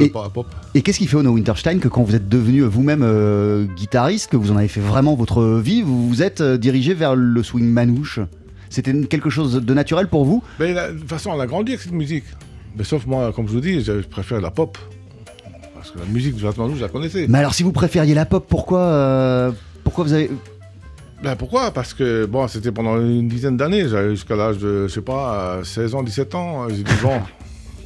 Et- 0.00 0.08
pop. 0.08 0.46
Et 0.74 0.80
qu'est-ce 0.80 0.96
qui 0.96 1.06
fait 1.06 1.18
Ono 1.18 1.32
Winterstein 1.32 1.80
que 1.80 1.88
quand 1.88 2.02
vous 2.02 2.14
êtes 2.14 2.30
devenu 2.30 2.62
vous-même 2.62 3.02
euh, 3.02 3.66
guitariste, 3.76 4.30
que 4.30 4.38
vous 4.38 4.52
en 4.52 4.56
avez 4.56 4.68
fait 4.68 4.80
vraiment 4.80 5.14
votre 5.16 5.58
vie, 5.58 5.82
vous 5.82 6.08
vous 6.08 6.22
êtes 6.22 6.40
euh, 6.40 6.56
dirigé 6.56 6.94
vers 6.94 7.14
le 7.14 7.42
swing 7.42 7.66
manouche? 7.66 8.20
C'était 8.70 8.98
quelque 9.02 9.28
chose 9.28 9.56
de 9.62 9.74
naturel 9.74 10.06
pour 10.08 10.24
vous? 10.24 10.42
Mais 10.58 10.72
la- 10.72 10.92
de 10.92 10.98
toute 10.98 11.10
façon, 11.10 11.28
on 11.34 11.40
a 11.40 11.46
grandi 11.46 11.72
avec 11.72 11.82
cette 11.82 11.92
musique. 11.92 12.24
Mais 12.74 12.84
sauf 12.84 13.04
moi, 13.04 13.30
comme 13.34 13.46
je 13.48 13.52
vous 13.52 13.60
dis, 13.60 13.82
je 13.84 13.92
préfère 14.00 14.40
la 14.40 14.50
pop. 14.50 14.78
Parce 15.74 15.90
que 15.90 15.98
la 15.98 16.06
musique 16.06 16.36
du 16.36 16.40
Jasmine 16.40 16.74
je 16.74 16.80
la 16.80 16.88
connaissais. 16.88 17.26
Mais 17.28 17.36
alors 17.36 17.52
si 17.52 17.62
vous 17.62 17.72
préfériez 17.72 18.14
la 18.14 18.24
pop, 18.24 18.46
pourquoi 18.48 18.80
euh, 18.80 19.52
pourquoi 19.84 20.04
vous 20.04 20.14
avez 20.14 20.30
Ben 21.22 21.36
pourquoi? 21.36 21.70
Parce 21.70 21.92
que 21.92 22.24
bon, 22.24 22.48
c'était 22.48 22.72
pendant 22.72 22.96
une 22.98 23.28
dizaine 23.28 23.58
d'années, 23.58 23.86
j'avais 23.90 24.12
jusqu'à 24.12 24.36
l'âge 24.36 24.56
de, 24.56 24.86
je 24.88 24.94
sais 24.94 25.02
pas, 25.02 25.34
euh, 25.58 25.64
16 25.64 25.94
ans, 25.94 26.02
17 26.02 26.34
ans. 26.34 26.66
J'ai 26.70 26.82
dit 26.82 26.92
bon, 27.02 27.20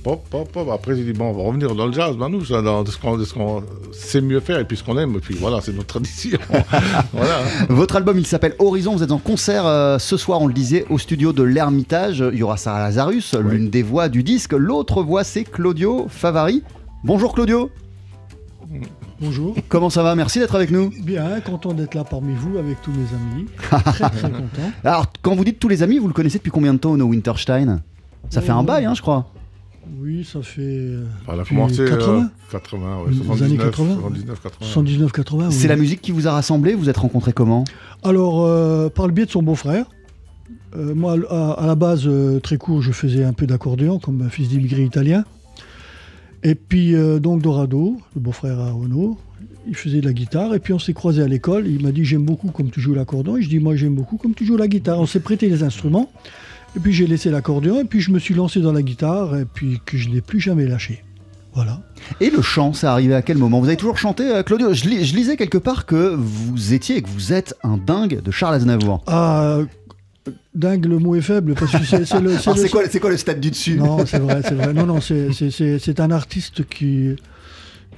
pop, 0.05 0.23
pop, 0.29 0.53
pop. 0.53 0.69
Après, 0.71 0.95
j'ai 0.95 1.03
dit 1.03 1.15
bon, 1.15 1.31
on 1.31 1.33
va 1.33 1.43
revenir 1.43 1.75
dans 1.75 1.87
le 1.87 1.93
jazz, 1.93 2.17
ben 2.17 2.29
nous, 2.29 2.45
ça, 2.45 2.63
dans 2.63 2.85
de 2.85 2.91
ce 2.91 2.99
qu'on 2.99 3.17
qu'on 3.17 3.65
sait 3.91 4.21
mieux 4.21 4.39
faire 4.39 4.61
et 4.61 4.65
puis 4.65 4.77
ce 4.77 4.85
qu'on 4.85 4.99
aime. 4.99 5.17
Et 5.17 5.21
puis 5.21 5.35
voilà, 5.35 5.61
c'est 5.61 5.73
notre 5.73 5.89
tradition. 5.89 6.39
voilà. 7.13 7.41
Votre 7.71 7.97
album, 7.97 8.19
il 8.19 8.27
s'appelle 8.27 8.55
Horizon. 8.59 8.95
Vous 8.95 9.03
êtes 9.03 9.13
en 9.13 9.19
concert 9.19 9.67
euh, 9.67 9.99
ce 9.99 10.17
soir, 10.17 10.43
on 10.43 10.47
le 10.47 10.53
disait, 10.53 10.85
au 10.91 10.99
studio 10.99 11.33
de 11.33 11.43
l'Ermitage. 11.43 12.23
Il 12.33 12.39
y 12.39 12.43
aura 12.43 12.59
Sarah 12.59 12.81
Lazarus, 12.81 13.35
l'une 13.35 13.71
des 13.71 13.83
voix 13.83 14.09
du 14.09 14.23
disque. 14.23 14.53
L'autre 14.53 15.03
voix, 15.03 15.25
c'est 15.25 15.45
Claudio 15.45 16.07
Favari. 16.09 16.63
Bonjour 17.03 17.35
Claudio. 17.35 17.71
Bonjour. 19.21 19.55
Comment 19.69 19.91
ça 19.91 20.03
va? 20.03 20.15
Merci 20.15 20.39
d'être 20.39 20.55
avec 20.55 20.71
nous. 20.71 20.91
Bien, 21.03 21.41
content 21.41 21.73
d'être 21.73 21.95
là 21.95 22.05
parmi 22.05 22.35
vous 22.35 22.59
avec 22.59 22.83
tous 22.83 22.91
mes 22.91 23.07
amis. 23.15 23.47
Très 23.59 24.11
très 24.11 24.31
content. 24.31 24.71
Alors, 24.85 25.07
quand 25.23 25.35
vous 25.35 25.45
dites 25.45 25.59
tous 25.59 25.69
les 25.69 25.83
amis, 25.83 25.99
vous 25.99 26.09
le 26.09 26.13
connaissez 26.13 26.39
depuis 26.39 26.51
combien 26.51 26.75
de 26.75 26.79
temps, 26.79 26.91
Ono 26.91 27.05
Winterstein? 27.05 27.81
Ça 28.29 28.41
fait 28.41 28.51
un 28.51 28.63
bail, 28.63 28.85
hein, 28.85 28.95
je 28.95 29.03
crois. 29.03 29.27
Oui, 30.01 30.25
ça 30.25 30.43
fait. 30.43 30.61
euh, 30.63 31.05
Elle 31.29 31.35
a 31.35 31.37
depuis 31.39 31.55
commencé 31.55 31.81
euh, 31.81 31.89
80 31.91 32.31
80, 32.51 32.99
ouais, 33.03 33.11
Les 33.11 33.17
79, 33.17 33.43
années 33.49 33.57
80 33.59 33.95
79, 33.95 34.41
80. 34.43 34.67
79, 34.67 35.13
80. 35.13 35.51
C'est 35.51 35.63
oui. 35.63 35.69
la 35.69 35.77
musique 35.77 36.01
qui 36.01 36.13
vous 36.13 36.27
a 36.29 36.33
rassemblé. 36.33 36.75
Vous 36.75 36.89
êtes 36.89 36.97
rencontrés 36.97 37.33
comment? 37.33 37.65
Alors, 38.03 38.45
euh, 38.45 38.89
par 38.89 39.07
le 39.07 39.13
biais 39.13 39.27
de 39.27 39.31
son 39.31 39.43
beau-frère. 39.43 39.87
Euh, 40.77 40.95
moi, 40.95 41.17
à, 41.31 41.53
à 41.53 41.67
la 41.67 41.75
base, 41.75 42.03
euh, 42.07 42.41
très 42.41 42.57
court, 42.57 42.83
je 42.83 42.93
faisais 42.93 43.25
un 43.25 43.33
peu 43.33 43.47
d'accordéon 43.47 43.99
comme 43.99 44.23
un 44.23 44.29
fils 44.29 44.49
d'immigré 44.49 44.83
italien. 44.83 45.25
Et 46.43 46.55
puis, 46.55 46.95
euh, 46.95 47.19
donc, 47.21 47.43
Dorado, 47.43 47.97
le 48.15 48.21
beau-frère 48.21 48.59
à 48.61 48.75
Ono, 48.75 49.17
il 49.67 49.75
faisait 49.77 50.01
de 50.01 50.07
la 50.07 50.13
guitare. 50.13 50.55
Et 50.55 50.59
puis, 50.59 50.73
on 50.73 50.79
s'est 50.79 50.93
croisés 50.93 51.23
à 51.23 51.29
l'école. 51.29 51.67
Il 51.67 51.83
m'a 51.83 51.93
dit 51.93 52.05
J'aime 52.05 52.25
beaucoup 52.25 52.49
comme 52.51 52.71
tu 52.71 52.81
joues 52.81 52.95
l'accordéon. 52.95 53.37
Et 53.37 53.43
je 53.43 53.49
dis 53.49 53.61
Moi, 53.61 53.77
j'aime 53.77 53.95
beaucoup 53.95 54.17
comme 54.17 54.35
tu 54.35 54.45
joues 54.45 54.57
la 54.57 54.69
guitare. 54.69 55.01
On 55.01 55.07
s'est 55.07 55.21
prêté 55.21 55.49
les 55.49 55.63
instruments. 55.63 56.11
Et 56.77 56.81
puis, 56.81 56.93
j'ai 56.93 57.07
laissé 57.07 57.31
l'accordéon. 57.31 57.81
Et 57.81 57.85
puis, 57.85 58.01
je 58.01 58.11
me 58.11 58.19
suis 58.19 58.35
lancé 58.35 58.61
dans 58.61 58.73
la 58.73 58.83
guitare. 58.83 59.37
Et 59.37 59.45
puis, 59.45 59.81
que 59.87 59.97
je 59.97 60.09
n'ai 60.09 60.21
plus 60.21 60.41
jamais 60.41 60.67
lâché. 60.67 61.05
Voilà. 61.55 61.81
Et 62.21 62.31
le 62.31 62.43
chant, 62.43 62.73
ça 62.73 62.93
arrivé 62.93 63.15
à 63.15 63.23
quel 63.23 63.39
moment? 63.39 63.61
Vous 63.61 63.69
avez 63.69 63.77
toujours 63.77 63.97
chanté, 63.97 64.25
euh, 64.29 64.43
Claudio? 64.43 64.75
Je, 64.75 64.87
lis- 64.89 65.05
je 65.05 65.15
lisais 65.15 65.37
quelque 65.37 65.59
part 65.59 65.87
que 65.87 66.15
vous 66.17 66.73
étiez 66.75 66.97
et 66.97 67.03
que 67.03 67.09
vous 67.09 67.33
êtes 67.33 67.55
un 67.63 67.77
dingue 67.77 68.21
de 68.21 68.31
Charles 68.33 68.57
Aznavour. 68.57 69.05
Ah, 69.07 69.59
dingue, 70.55 70.87
le 70.87 70.99
mot 70.99 71.15
est 71.15 71.21
faible 71.21 71.55
parce 71.55 71.71
que 71.71 71.85
c'est 71.85 72.21
le. 72.21 72.31
Le- 72.33 72.89
c'est 72.89 72.99
quoi, 73.01 73.11
le 73.11 73.17
stade 73.17 73.39
du 73.39 73.51
dessus? 73.51 73.77
Non, 73.77 74.05
c'est 74.05 74.19
vrai, 74.19 74.41
c'est 74.43 74.55
vrai. 74.55 74.73
Non, 74.75 74.85
non, 74.87 75.01
c'est- 75.01 75.33
c'est- 75.33 75.53
c'est 75.53 75.79
c'est 75.79 76.01
un 76.01 76.11
artiste 76.11 76.65
qui, 76.69 77.11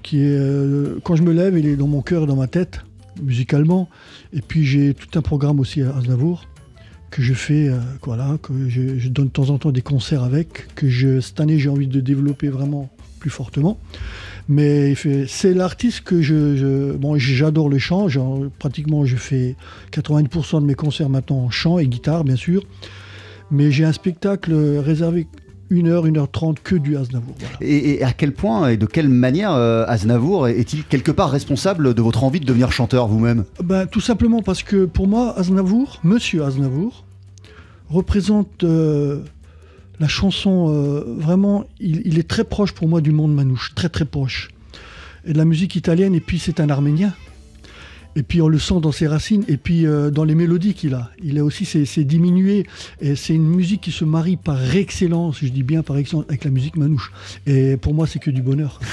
qui 0.03 0.19
est. 0.21 0.37
euh, 0.39 0.99
quand 1.03 1.17
je 1.17 1.23
me 1.23 1.33
lève, 1.33 1.57
il 1.59 1.67
est 1.67 1.77
dans 1.77 1.87
mon 1.89 2.03
cœur 2.03 2.25
et 2.25 2.27
dans 2.27 2.37
ma 2.37 2.49
tête, 2.49 2.81
musicalement. 3.23 3.89
Et 4.35 4.43
puis 4.43 4.67
j'ai 4.67 4.93
tout 4.93 5.19
un 5.19 5.23
programme 5.23 5.61
aussi 5.61 5.81
à 5.81 5.97
Aznavour 5.97 6.45
que 7.11 7.23
je 7.23 7.35
fais, 7.35 7.69
euh, 7.69 7.79
voilà, 8.03 8.37
que 8.43 8.69
je, 8.69 9.09
donne 9.09 9.27
de 9.27 9.31
temps 9.31 9.51
en 9.51 9.59
temps 9.59 9.73
des 9.73 9.83
concerts 9.83 10.23
avec, 10.23 10.75
que 10.75 10.89
je, 10.89 11.21
cette 11.21 11.41
année 11.41 11.59
j'ai 11.59 11.69
envie 11.69 11.87
de 11.87 12.01
développer 12.01 12.49
vraiment 12.49 12.91
plus 13.21 13.31
fortement. 13.31 13.79
Mais 14.49 14.95
c'est 15.27 15.55
l'artiste 15.55 16.03
que 16.03 16.23
je, 16.23 16.97
j'adore 17.19 17.69
le 17.69 17.79
chant. 17.79 18.07
pratiquement, 18.61 19.05
je 19.05 19.17
fais 19.17 19.57
80% 19.93 20.61
de 20.61 20.67
mes 20.67 20.75
concerts 20.75 21.09
maintenant 21.09 21.39
en 21.39 21.51
chant 21.51 21.79
et 21.79 21.89
guitare, 21.89 22.23
bien 22.23 22.37
sûr. 22.37 22.63
Mais 23.51 23.73
j'ai 23.73 23.85
un 23.85 23.93
spectacle 23.93 24.55
réservé 24.79 25.27
une 25.71 25.89
heure, 25.89 26.07
une 26.07 26.17
heure 26.19 26.31
trente 26.31 26.61
que 26.63 26.77
du 26.77 26.97
Aznavour. 26.97 27.35
voilà. 27.39 27.57
et, 27.61 27.95
et 27.95 28.03
à 28.05 28.13
quel 28.13 28.33
point 28.33 28.69
et 28.69 28.77
de 28.77 28.87
quelle 28.87 29.09
manière 29.09 29.53
euh, 29.53 29.85
Aznavour 29.89 30.49
est-il 30.49 30.85
quelque 30.85 31.11
part 31.11 31.31
responsable 31.31 31.95
de 31.95 32.03
votre 32.03 32.23
envie 32.25 32.41
de 32.41 32.45
devenir 32.45 32.73
chanteur 32.73 33.09
vous-même? 33.09 33.45
Ben, 33.63 33.87
tout 33.87 34.01
simplement 34.01 34.43
parce 34.43 34.63
que 34.63 34.85
pour 34.85 35.09
moi, 35.09 35.35
Aznavour, 35.39 36.01
Monsieur 36.05 36.45
Aznavour, 36.45 37.05
représente 37.89 38.65
euh, 38.65 39.21
la 40.01 40.09
chanson 40.09 40.67
euh, 40.69 41.05
vraiment. 41.19 41.65
Il, 41.81 42.03
il 42.05 42.19
est 42.19 42.29
très 42.29 42.45
proche 42.45 42.73
pour 42.73 42.89
moi 42.89 43.01
du 43.01 43.13
monde 43.13 43.35
manouche, 43.35 43.75
très 43.75 43.89
très 43.89 44.05
proche. 44.05 44.51
Et 45.25 45.33
de 45.33 45.39
la 45.39 45.45
musique 45.45 45.75
italienne, 45.75 46.15
et 46.15 46.21
puis 46.21 46.39
c'est 46.39 46.61
un 46.61 46.69
Arménien. 46.71 47.13
Et 48.17 48.23
puis 48.23 48.41
on 48.41 48.49
le 48.49 48.59
sent 48.59 48.81
dans 48.81 48.93
ses 48.93 49.07
racines 49.07 49.45
et 49.47 49.59
puis 49.59 49.87
euh, 49.87 50.11
dans 50.11 50.25
les 50.25 50.35
mélodies 50.35 50.73
qu'il 50.73 50.95
a. 50.95 51.11
Il 51.23 51.39
a 51.39 51.45
aussi 51.45 51.67
ses 51.67 52.05
diminués. 52.05 52.67
C'est 53.15 53.35
une 53.35 53.47
musique 53.47 53.83
qui 53.83 53.93
se 53.93 54.05
marie 54.05 54.37
par 54.37 54.75
excellence, 54.75 55.37
je 55.43 55.49
dis 55.49 55.63
bien 55.63 55.83
par 55.83 55.99
excellence, 55.99 56.25
avec 56.29 56.45
la 56.45 56.51
musique 56.51 56.77
manouche. 56.77 57.13
Et 57.47 57.77
pour 57.77 57.93
moi, 57.93 58.07
c'est 58.07 58.19
que 58.19 58.31
du 58.31 58.43
bonheur. 58.43 58.81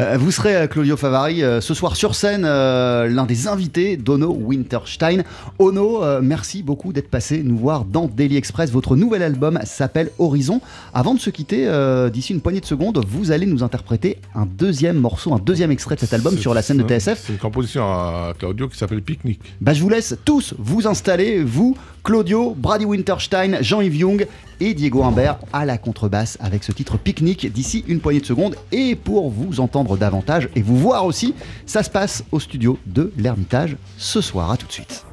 Euh, 0.00 0.16
vous 0.18 0.30
serez, 0.32 0.56
euh, 0.56 0.66
Claudio 0.66 0.96
Favari, 0.96 1.40
ce 1.60 1.74
soir 1.74 1.94
sur 1.94 2.14
scène, 2.14 2.42
l'un 2.42 3.26
des 3.26 3.46
invités 3.46 3.96
d'Ono 3.96 4.32
Winterstein. 4.32 5.22
Ono, 5.58 6.20
merci 6.20 6.62
beaucoup 6.62 6.92
d'être 6.92 7.08
passé 7.08 7.42
nous 7.44 7.56
voir 7.56 7.84
dans 7.84 8.08
Daily 8.08 8.36
Express. 8.36 8.70
Votre 8.70 8.96
nouvel 8.96 9.22
album 9.22 9.58
s'appelle 9.64 10.10
Horizon. 10.18 10.60
Avant 10.94 11.14
de 11.14 11.20
se 11.20 11.30
quitter, 11.30 11.70
d'ici 12.12 12.32
une 12.32 12.40
poignée 12.40 12.60
de 12.60 12.66
secondes, 12.66 13.04
vous 13.06 13.30
allez 13.30 13.46
nous 13.46 13.62
interpréter 13.62 14.18
un 14.34 14.46
deuxième 14.46 14.96
morceau, 14.96 15.32
un 15.32 15.38
deuxième 15.38 15.70
extrait 15.70 15.94
de 15.94 16.00
cet 16.00 16.12
album 16.12 16.36
sur 16.38 16.54
la 16.54 16.62
scène 16.62 16.78
de 16.78 16.88
TSF. 16.88 17.22
C'est 17.26 17.32
une 17.32 17.38
composition 17.38 17.97
Claudio 18.38 18.68
qui 18.68 18.78
s'appelle 18.78 19.02
Picnic. 19.02 19.40
Bah, 19.60 19.72
je 19.72 19.82
vous 19.82 19.88
laisse 19.88 20.16
tous 20.24 20.54
vous 20.58 20.86
installer, 20.86 21.42
vous, 21.42 21.76
Claudio, 22.04 22.54
Brady 22.56 22.84
Winterstein, 22.84 23.58
Jean-Yves 23.60 23.96
Young 23.96 24.26
et 24.60 24.74
Diego 24.74 25.02
Humbert 25.02 25.38
à 25.52 25.64
la 25.64 25.78
contrebasse 25.78 26.36
avec 26.40 26.64
ce 26.64 26.72
titre 26.72 26.98
Picnic 26.98 27.52
d'ici 27.52 27.84
une 27.88 28.00
poignée 28.00 28.20
de 28.20 28.26
secondes. 28.26 28.56
Et 28.72 28.96
pour 28.96 29.30
vous 29.30 29.60
entendre 29.60 29.96
davantage 29.96 30.48
et 30.54 30.62
vous 30.62 30.76
voir 30.76 31.04
aussi, 31.04 31.34
ça 31.66 31.82
se 31.82 31.90
passe 31.90 32.24
au 32.32 32.40
studio 32.40 32.78
de 32.86 33.12
l'Ermitage 33.16 33.76
ce 33.96 34.20
soir. 34.20 34.50
À 34.50 34.56
tout 34.56 34.66
de 34.66 34.72
suite. 34.72 35.04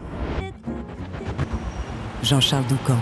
Jean-Charles 2.24 2.66
Doucan, 2.68 2.98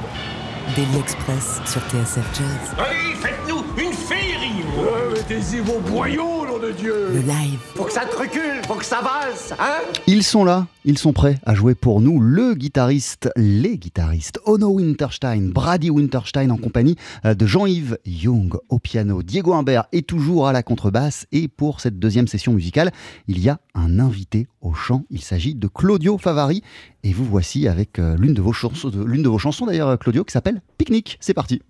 Daily 0.76 0.98
Express 1.00 1.62
sur 1.66 1.82
TSF 1.84 2.28
Jazz. 2.38 2.76
Allez, 2.78 3.16
faites-nous 3.16 3.64
une 3.78 3.94
féerie! 3.94 4.64
Vos! 4.76 6.43
de 6.64 6.72
Dieu 6.72 6.94
Le 7.12 7.20
live. 7.20 7.60
Faut 7.76 7.84
que 7.84 7.92
ça 7.92 8.06
te 8.06 8.16
recule, 8.16 8.62
faut 8.66 8.76
que 8.76 8.86
ça 8.86 9.02
valse, 9.02 9.54
hein 9.60 9.82
Ils 10.08 10.24
sont 10.24 10.46
là, 10.46 10.68
ils 10.86 10.98
sont 10.98 11.12
prêts 11.12 11.38
à 11.46 11.56
jouer 11.56 11.76
pour 11.76 12.00
nous 12.00 12.22
le 12.22 12.54
guitariste, 12.54 13.30
les 13.36 13.78
guitaristes, 13.78 14.40
Ono 14.46 14.70
Winterstein, 14.70 15.50
Brady 15.50 15.90
Winterstein 15.90 16.52
en 16.52 16.58
compagnie 16.58 16.96
euh, 17.26 17.34
de 17.34 17.46
Jean-Yves 17.46 17.98
Young 18.06 18.54
au 18.70 18.80
piano, 18.80 19.24
Diego 19.24 19.54
Imbert 19.54 19.86
est 19.92 20.08
toujours 20.08 20.48
à 20.48 20.54
la 20.54 20.64
contrebasse 20.64 21.26
et 21.32 21.48
pour 21.50 21.82
cette 21.82 22.00
deuxième 22.00 22.28
session 22.28 22.54
musicale, 22.54 22.92
il 23.28 23.40
y 23.40 23.50
a 23.50 23.60
un 23.76 24.00
invité 24.00 24.48
au 24.62 24.74
chant, 24.74 25.04
il 25.10 25.22
s'agit 25.22 25.56
de 25.56 25.68
Claudio 25.68 26.18
Favari 26.18 26.64
et 27.04 27.12
vous 27.12 27.26
voici 27.26 27.68
avec 27.68 28.00
euh, 28.00 28.16
l'une 28.18 28.34
de 28.34 28.42
vos 28.42 28.54
chansons, 28.54 29.66
d'ailleurs 29.66 29.90
euh, 29.90 29.98
Claudio 29.98 30.24
qui 30.24 30.32
s'appelle 30.32 30.62
Picnic. 30.78 31.18
C'est 31.20 31.34
parti. 31.34 31.62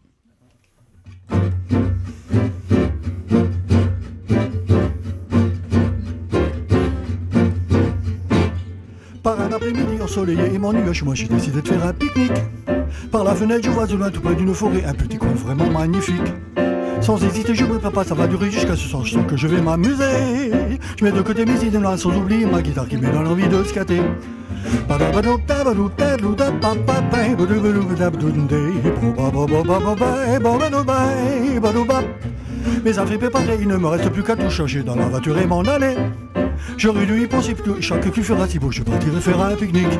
Par 9.23 9.39
un 9.39 9.53
après-midi 9.53 10.01
ensoleillé 10.03 10.53
et 10.53 10.57
mon 10.59 10.73
nuage, 10.73 11.01
moi 11.01 11.15
j'ai 11.15 11.29
décidé 11.29 11.61
de 11.61 11.67
faire 11.69 11.85
un 11.87 11.93
pique-nique. 11.93 12.43
Par 13.09 13.23
la 13.23 13.33
fenêtre, 13.33 13.61
je 13.63 13.69
vois 13.69 13.87
de 13.87 13.95
loin 13.95 14.09
tout 14.09 14.19
près 14.19 14.35
d'une 14.35 14.53
forêt 14.53 14.83
un 14.85 14.93
petit 14.93 15.17
coin 15.17 15.29
vraiment 15.29 15.69
magnifique. 15.69 16.33
Sans 16.99 17.23
hésiter, 17.23 17.55
je 17.55 17.63
me 17.63 17.79
prépare, 17.79 18.03
ça 18.03 18.15
va 18.15 18.27
durer 18.27 18.51
jusqu'à 18.51 18.75
ce 18.75 18.85
soir, 18.85 19.05
je 19.05 19.13
sens 19.13 19.25
que 19.25 19.37
je 19.37 19.47
vais 19.47 19.61
m'amuser. 19.61 20.51
Je 20.99 21.05
mets 21.05 21.13
de 21.13 21.21
côté 21.21 21.45
mes 21.45 21.63
idées 21.63 21.79
là, 21.79 21.95
sans 21.95 22.13
oublier 22.13 22.45
ma 22.45 22.61
guitare 22.61 22.85
qui 22.85 22.97
me 22.97 23.09
donne 23.09 23.25
envie 23.27 23.47
de 23.47 23.63
scatter. 23.63 24.01
Mais 32.83 32.93
ça 32.93 33.05
fait 33.05 33.19
il 33.61 33.67
ne 33.69 33.77
me 33.77 33.87
reste 33.87 34.09
plus 34.09 34.23
qu'à 34.23 34.35
tout 34.35 34.49
changer 34.49 34.83
dans 34.83 34.95
la 34.95 35.05
voiture 35.05 35.37
et 35.37 35.47
m'en 35.47 35.61
aller. 35.61 35.95
J'aurais 36.77 37.05
dû 37.05 37.21
y 37.21 37.27
penser 37.27 37.53
plutôt. 37.53 37.81
Chaque 37.81 38.11
culture 38.11 38.41
à 38.41 38.47
Thibault, 38.47 38.71
je 38.71 38.83
partirais 38.83 39.21
faire 39.21 39.41
un 39.41 39.55
pique-nique. 39.55 39.99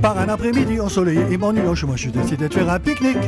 Par 0.00 0.16
un 0.16 0.28
après-midi 0.28 0.80
ensoleillé 0.80 1.22
et 1.30 1.36
m'ennuyant, 1.36 1.74
moi 1.74 1.74
oh, 1.90 1.96
je 1.96 2.02
suis 2.02 2.12
décidé 2.12 2.48
de 2.48 2.54
faire 2.54 2.70
un 2.70 2.78
pique-nique. 2.78 3.18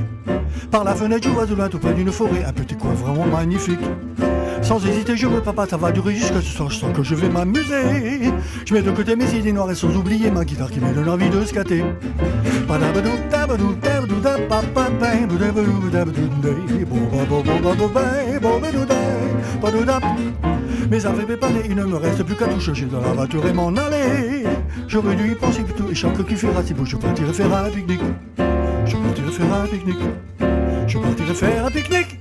Par 0.70 0.84
la 0.84 0.94
fenêtre, 0.94 1.26
je 1.26 1.32
vois 1.32 1.46
de 1.46 1.54
loin 1.54 1.68
tout 1.68 1.78
près 1.78 1.92
d'une 1.94 2.12
forêt, 2.12 2.44
un 2.46 2.52
petit 2.52 2.76
coin 2.76 2.92
vraiment 2.92 3.26
magnifique. 3.26 3.80
Sans 4.62 4.84
hésiter, 4.86 5.16
je 5.16 5.26
me 5.26 5.40
papa, 5.40 5.66
ça 5.66 5.76
va 5.76 5.90
durer 5.90 6.14
jusqu'à 6.14 6.40
ce 6.40 6.46
soir, 6.46 6.70
je 6.70 6.78
sens 6.78 6.96
que 6.96 7.02
je 7.02 7.16
vais 7.16 7.28
m'amuser. 7.28 8.30
Je 8.64 8.74
mets 8.74 8.82
de 8.82 8.90
côté 8.92 9.16
mes 9.16 9.34
idées 9.34 9.52
noires 9.52 9.70
et 9.70 9.74
sans 9.74 9.94
oublier 9.96 10.30
ma 10.30 10.44
guitare 10.44 10.70
qui 10.70 10.78
me 10.78 10.92
donne 10.94 11.08
envie 11.08 11.28
de 11.28 11.44
scatter. 11.44 11.82
Mes 20.90 21.06
affaires 21.06 21.26
préparées, 21.26 21.62
il 21.68 21.74
ne 21.74 21.84
me 21.84 21.96
reste 21.96 22.22
plus 22.22 22.36
qu'à 22.36 22.46
tout 22.46 22.60
changer 22.60 22.86
dans 22.86 23.00
la 23.00 23.12
voiture 23.12 23.44
et 23.46 23.52
m'en 23.52 23.68
aller. 23.68 24.44
J'aurais 24.86 25.16
dû 25.16 25.32
y 25.32 25.34
penser 25.34 25.62
plutôt, 25.62 25.90
et 25.90 25.94
chaque 25.94 26.24
qui 26.26 26.36
fera 26.36 26.62
si 26.62 26.74
beau, 26.74 26.84
je 26.84 26.96
partirai 26.96 27.32
faire 27.32 27.56
un 27.56 27.70
pique-nique. 27.70 28.00
Je 28.86 28.96
partirai 28.96 29.32
faire 29.32 29.52
un 29.52 29.66
pique-nique. 29.66 30.29
Je 30.90 30.98
partirai 30.98 31.34
faire 31.34 31.66
un 31.66 31.70
pique-nique? 31.70 32.18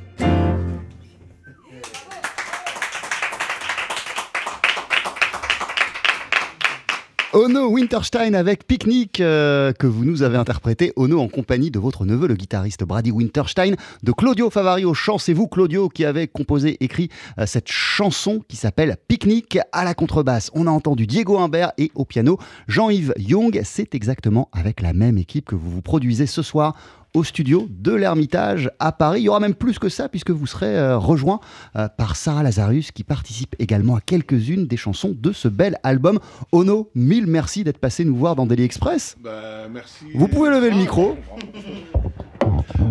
Ono 7.34 7.67
Winterstein 7.70 8.36
avec 8.36 8.67
Picnic 8.67 9.22
euh, 9.22 9.72
que 9.72 9.88
vous 9.88 10.05
nous 10.05 10.22
avez 10.22 10.38
interprété, 10.38 10.93
Ono 10.97 11.20
en 11.20 11.28
compagnie 11.28 11.72
de 11.72 11.80
votre 11.80 12.05
neveu, 12.05 12.28
le 12.28 12.36
guitariste 12.36 12.84
Brady 12.84 13.11
Winterstein, 13.11 13.74
de 14.03 14.11
Claudio 14.11 14.51
Favari 14.51 14.86
au 14.86 14.93
chant. 14.93 15.17
C'est 15.17 15.34
vous, 15.34 15.47
Claudio, 15.47 15.89
qui 15.89 16.05
avez 16.05 16.28
composé, 16.28 16.78
écrit 16.80 17.09
euh, 17.39 17.47
cette 17.47 17.72
chanson 17.72 18.41
qui 18.47 18.55
s'appelle 18.55 18.97
Picnic 19.07 19.57
à 19.72 19.84
la 19.84 19.95
contrebasse. 19.95 20.51
On 20.53 20.67
a 20.67 20.72
entendu 20.72 21.07
Diego 21.07 21.39
Humbert 21.39 21.72
et 21.80 21.91
au 21.95 22.05
piano 22.05 22.38
Jean-Yves 22.67 23.13
Young. 23.17 23.61
C'est 23.63 23.95
exactement 23.95 24.49
avec 24.51 24.82
la 24.82 24.93
même 24.93 25.17
équipe 25.17 25.45
que 25.45 25.55
vous 25.55 25.72
vous 25.72 25.82
produisez 25.82 26.28
ce 26.28 26.43
soir 26.43 26.76
au 27.16 27.24
studio 27.24 27.68
de 27.70 27.91
l'Ermitage 27.93 28.70
à 28.80 28.91
Paris. 28.91 29.22
Il 29.22 29.24
y 29.24 29.30
aura 29.30 29.39
même 29.39 29.55
plus 29.55 29.80
que 29.80 29.89
ça 29.89 30.10
puisque 30.10 30.32
vous 30.32 30.45
serez 30.47 30.78
euh, 30.78 30.97
rejoint 30.97 31.39
euh, 31.76 31.88
par 31.88 32.16
Sarah 32.16 32.43
Lazarus 32.43 32.91
qui 32.91 33.03
participe 33.03 33.55
également 33.60 33.95
à 33.95 34.01
quelques-unes 34.01 34.68
des 34.68 34.78
chansons 34.78 35.16
de 35.20 35.32
ce 35.32 35.47
bel 35.47 35.78
album. 35.84 36.20
Ono, 36.51 36.89
mille 36.95 37.28
merci 37.28 37.64
d'être 37.64 37.80
passé 37.80 38.05
nous 38.05 38.16
voir 38.16 38.36
dans 38.36 38.45
Daily 38.45 38.64
Express. 38.64 39.16
Bah, 39.24 39.32
merci. 39.72 40.05
Vous 40.14 40.28
pouvez 40.28 40.49
lever 40.49 40.70
le 40.70 40.78
micro. 40.78 41.18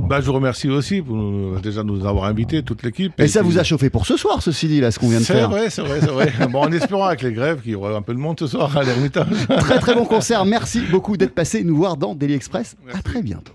Bah, 0.08 0.20
je 0.20 0.26
vous 0.26 0.32
remercie 0.32 0.68
aussi 0.68 1.02
pour 1.02 1.14
nous- 1.16 1.58
déjà 1.60 1.82
nous 1.82 2.06
avoir 2.06 2.24
invités, 2.24 2.62
toute 2.62 2.82
l'équipe. 2.82 3.12
Et 3.20 3.28
ça 3.28 3.40
puis- 3.40 3.50
vous 3.50 3.58
a 3.58 3.62
chauffé 3.64 3.90
pour 3.90 4.06
ce 4.06 4.16
soir, 4.16 4.40
ceci 4.42 4.66
dit, 4.66 4.80
là, 4.80 4.90
ce 4.90 4.98
qu'on 4.98 5.08
vient 5.08 5.18
de 5.20 5.24
C'est 5.24 5.34
faire. 5.34 5.50
vrai, 5.50 5.68
c'est 5.70 5.82
vrai, 5.82 6.00
c'est 6.00 6.06
vrai. 6.10 6.32
bon, 6.50 6.60
en 6.62 6.72
espérant 6.72 7.04
avec 7.06 7.22
les 7.22 7.32
grèves 7.32 7.60
qu'il 7.60 7.72
y 7.72 7.74
aura 7.74 7.94
un 7.94 8.02
peu 8.02 8.14
de 8.14 8.18
monde 8.18 8.38
ce 8.38 8.46
soir 8.46 8.74
à 8.76 8.82
l'Ermitage. 8.82 9.26
Très 9.60 9.78
très 9.78 9.94
bon 9.94 10.04
concert. 10.06 10.44
Merci 10.46 10.80
beaucoup 10.90 11.16
d'être 11.18 11.34
passé 11.34 11.62
nous 11.64 11.76
voir 11.76 11.96
dans 11.98 12.14
Daily 12.14 12.34
Express. 12.34 12.76
À 12.94 13.02
très 13.02 13.22
bientôt. 13.22 13.52